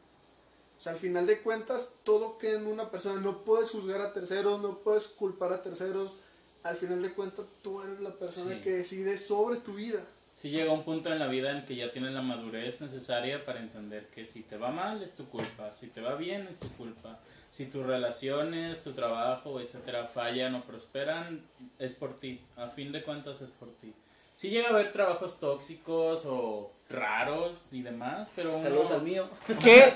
[0.77, 3.21] O sea, al final de cuentas, todo queda en una persona.
[3.21, 6.17] No puedes juzgar a terceros, no puedes culpar a terceros.
[6.63, 8.61] Al final de cuentas, tú eres la persona Sí.
[8.61, 10.01] que decide sobre tu vida.
[10.35, 13.59] Si llega un punto en la vida en que ya tienes la madurez necesaria para
[13.59, 16.69] entender que si te va mal es tu culpa, si te va bien es tu
[16.73, 17.19] culpa,
[17.51, 21.41] si tus relaciones, tu trabajo, etcétera, fallan o prosperan,
[21.77, 23.93] es por ti, a fin de cuentas es por ti.
[24.35, 29.29] Si llega a haber trabajos tóxicos o raros y demás, pero uno, Saludos al mío.
[29.63, 29.91] ¿Qué?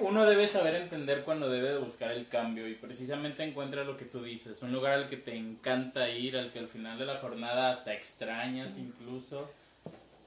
[0.00, 3.96] uno, uno debe saber entender cuando debe de buscar el cambio y precisamente encuentra lo
[3.96, 7.06] que tú dices, un lugar al que te encanta ir, al que al final de
[7.06, 9.50] la jornada hasta extrañas incluso.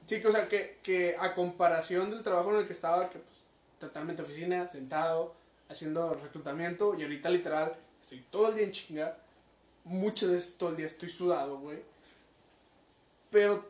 [0.06, 3.20] Sí, que, o sea, que, que a comparación del trabajo en el que estaba, que
[3.20, 3.38] pues,
[3.80, 5.36] totalmente oficina, sentado,
[5.68, 9.18] haciendo reclutamiento, y ahorita literal, estoy todo el día en chinga,
[9.84, 11.80] muchas veces todo el día estoy sudado, güey.
[13.30, 13.66] Pero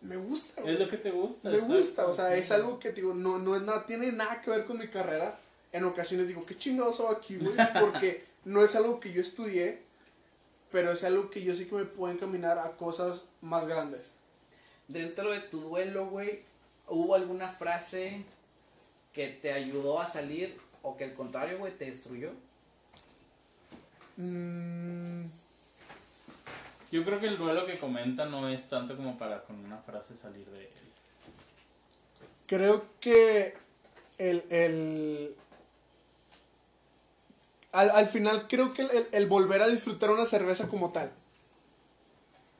[0.00, 0.74] me gusta, güey.
[0.74, 1.48] Es lo que te gusta.
[1.48, 1.76] Me exacto.
[1.76, 4.64] gusta, o sea, es algo que digo, no, no es nada, tiene nada que ver
[4.64, 5.38] con mi carrera.
[5.72, 7.56] En ocasiones digo, ¿qué chingados hago aquí, güey?
[7.80, 9.80] Porque no es algo que yo estudié,
[10.70, 14.14] pero es algo que yo sé que me puede encaminar a cosas más grandes.
[14.88, 16.42] Dentro de tu duelo, güey,
[16.86, 18.24] ¿hubo alguna frase
[19.12, 22.30] que te ayudó a salir o que al contrario, güey, te destruyó?
[24.16, 25.24] Mm,
[26.94, 30.14] Yo creo que el duelo que comenta no es tanto como para con una frase
[30.16, 30.68] salir de él.
[32.46, 33.54] creo que
[34.18, 35.34] el, el
[37.72, 41.10] al, al final creo que el, el- el volver a disfrutar una cerveza como tal.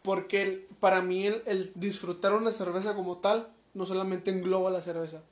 [0.03, 4.81] Porque el- para mí el, el disfrutar una cerveza como tal no solamente engloba la
[4.81, 5.23] cerveza,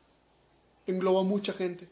[0.86, 1.88] engloba mucha gente,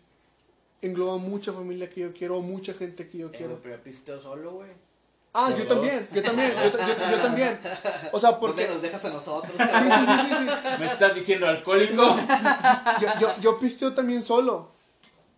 [0.81, 3.59] engloba mucha familia que yo quiero, o mucha gente que yo quiero.
[3.63, 4.71] pero yo pisteo solo, güey.
[5.33, 7.61] Ah, yo también, yo también, yo, ta- yo- yo también.
[8.13, 8.63] O sea, porque...
[8.63, 9.53] ¿Por qué nos dejas a nosotros?
[9.57, 10.77] Sí, sí, sí, sí, sí.
[10.81, 12.03] ¿Me estás diciendo alcohólico?
[13.01, 14.73] yo, yo, yo pisteo también solo.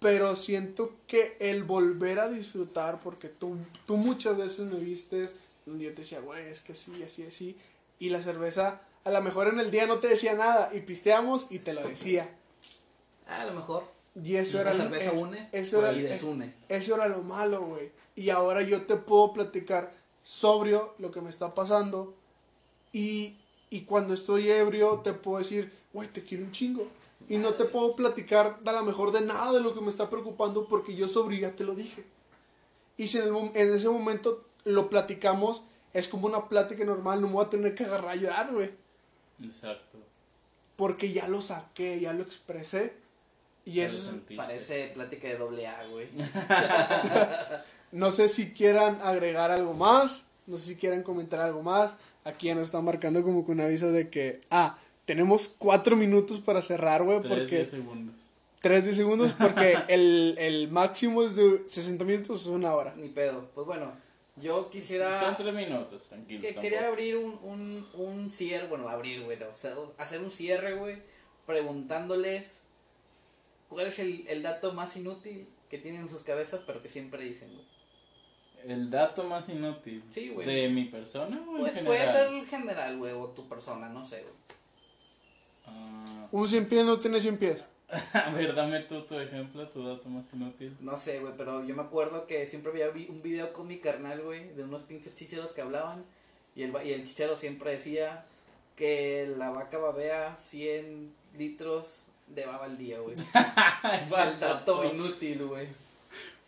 [0.00, 5.34] Pero siento que el volver a disfrutar, porque tú, tú muchas veces me vistes
[5.66, 7.56] donde yo te decía, güey, es que sí, así, así.
[8.00, 10.70] Y la cerveza, a lo mejor en el día no te decía nada.
[10.72, 12.28] Y pisteamos y te lo decía.
[13.28, 13.84] Ah, a lo mejor.
[14.24, 16.54] Y eso la era lo- cerveza es- une eso era, y desune.
[16.68, 17.92] eso era lo malo, güey.
[18.14, 22.14] Y ahora yo te puedo platicar sobrio lo que me está pasando.
[22.92, 23.36] Y,
[23.70, 26.86] y cuando estoy ebrio te puedo decir, güey, te quiero un chingo.
[27.28, 30.10] Y no te puedo platicar a lo mejor de nada de lo que me está
[30.10, 32.04] preocupando porque yo sobrio ya te lo dije.
[32.96, 37.28] Y si en, el en ese momento lo platicamos, es como una plática normal, no
[37.28, 38.70] me voy a tener que agarrar a llorar, güey.
[39.42, 39.98] Exacto.
[40.76, 42.94] Porque ya lo saqué, ya lo expresé.
[43.64, 44.18] Y eso.
[44.36, 46.08] Parece plática de doble A, güey.
[47.92, 51.94] No sé si quieran agregar algo más, no sé si quieran comentar algo más.
[52.24, 56.40] Aquí ya nos están marcando como con un aviso de que, ah, tenemos cuatro minutos
[56.40, 57.56] para cerrar, güey, Tres, porque...
[57.56, 58.14] diez segundos.
[58.60, 62.94] Tres de segundos, porque el, el máximo es de 60 minutos, es una hora.
[62.96, 63.50] Ni pedo.
[63.54, 63.92] Pues bueno,
[64.36, 65.18] yo quisiera...
[65.20, 66.40] Son tres minutos, tranquilo.
[66.40, 70.74] que quería abrir un, un, un cierre, bueno, abrir, güey, o sea, hacer un cierre,
[70.74, 71.02] güey,
[71.44, 72.60] preguntándoles
[73.68, 77.24] cuál es el, el dato más inútil que tienen en sus cabezas, pero que siempre
[77.24, 77.71] dicen, güey.
[78.66, 80.02] El dato más inútil.
[80.12, 80.46] Sí, güey.
[80.46, 81.86] ¿De mi persona o en Pues general?
[81.98, 84.34] puede ser el general, güey, o tu persona, no sé, güey.
[85.66, 87.64] Ah, Un 100 pies no tiene 100 pies.
[88.14, 90.74] a ver, dame tú tu ejemplo, tu dato más inútil.
[90.80, 93.78] No sé, güey, pero yo me acuerdo que siempre veía vi- un video con mi
[93.78, 96.04] carnal, güey, de unos pinches chicheros que hablaban.
[96.56, 98.24] Y el, va- y el chichero siempre decía
[98.76, 103.16] que la vaca babea 100 litros de baba al día, güey.
[104.02, 104.84] Es el dato.
[104.84, 105.68] inútil, güey.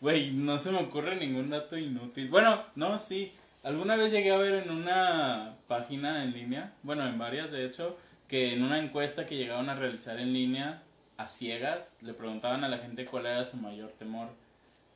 [0.04, 2.28] Güey, no se me ocurre ningún dato inútil.
[2.28, 3.32] Bueno, no, sí.
[3.62, 7.96] Alguna vez llegué a ver en una página en línea, bueno, en varias de hecho,
[8.28, 10.82] que en una encuesta que llegaban a realizar en línea
[11.16, 14.28] a ciegas, le preguntaban a la gente cuál era su mayor temor.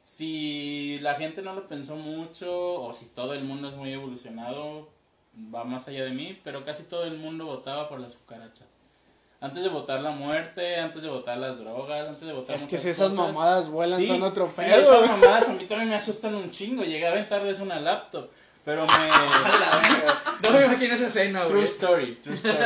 [0.02, 4.90] Si la gente no lo pensó mucho o si todo el mundo es muy evolucionado,
[5.54, 8.77] va más allá de mí, pero casi todo el mundo votaba por las cucarachas.
[9.40, 12.76] Antes de votar la muerte, antes de votar las drogas, antes de votar Es que
[12.76, 13.26] si esas cosas.
[13.28, 15.04] mamadas vuelan, Sí, son otro sí, pedo.
[15.04, 16.82] esas mamadas a mí también me asustan un chingo.
[16.82, 18.30] Llegué a aventarles una laptop,
[18.64, 18.92] pero me...
[20.42, 21.64] No me imagino esa escena, True güey.
[21.64, 22.56] story, true story.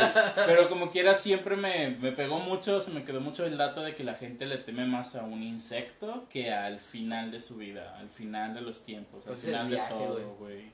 [0.47, 3.93] Pero como quiera siempre me, me pegó mucho, se me quedó mucho el dato de
[3.93, 7.95] que la gente le teme más a un insecto que al final de su vida,
[7.99, 10.71] al final de los tiempos, al Pues final viaje, de todo, güey.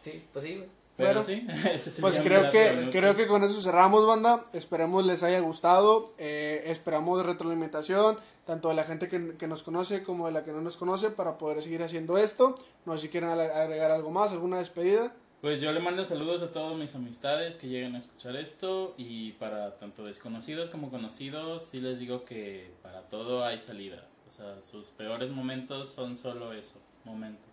[0.00, 0.68] Sí, pues sí, güey.
[0.98, 4.44] Pero sí, ese Pues creo que, creo que con eso cerramos, banda.
[4.52, 6.12] Esperemos les haya gustado.
[6.18, 10.52] Eh, esperamos retroalimentación, tanto de la gente que, que nos conoce como de la que
[10.52, 12.56] no nos conoce, para poder seguir haciendo esto.
[12.84, 15.14] No sé si quieren agregar algo más, alguna despedida.
[15.40, 19.32] Pues yo le mando saludos a todas mis amistades que lleguen a escuchar esto y
[19.34, 24.04] para tanto desconocidos como conocidos, sí les digo que para todo hay salida.
[24.26, 27.48] O sea, sus peores momentos son solo eso, momentos.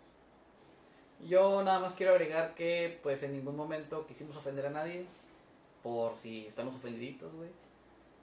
[1.24, 5.06] Yo nada más quiero agregar que, pues, en ningún momento quisimos ofender a nadie.
[5.84, 7.50] Por si estamos ofendiditos, güey.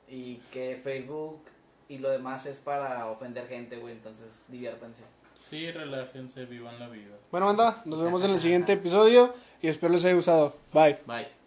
[0.09, 1.40] Y que Facebook
[1.88, 3.93] y lo demás es para ofender gente, güey.
[3.93, 5.03] Entonces, diviértanse.
[5.40, 7.16] Sí, relájense, vivan la vida.
[7.30, 10.57] Bueno, banda, nos vemos en el siguiente episodio y espero les haya gustado.
[10.72, 10.99] Bye.
[11.07, 11.41] Bye.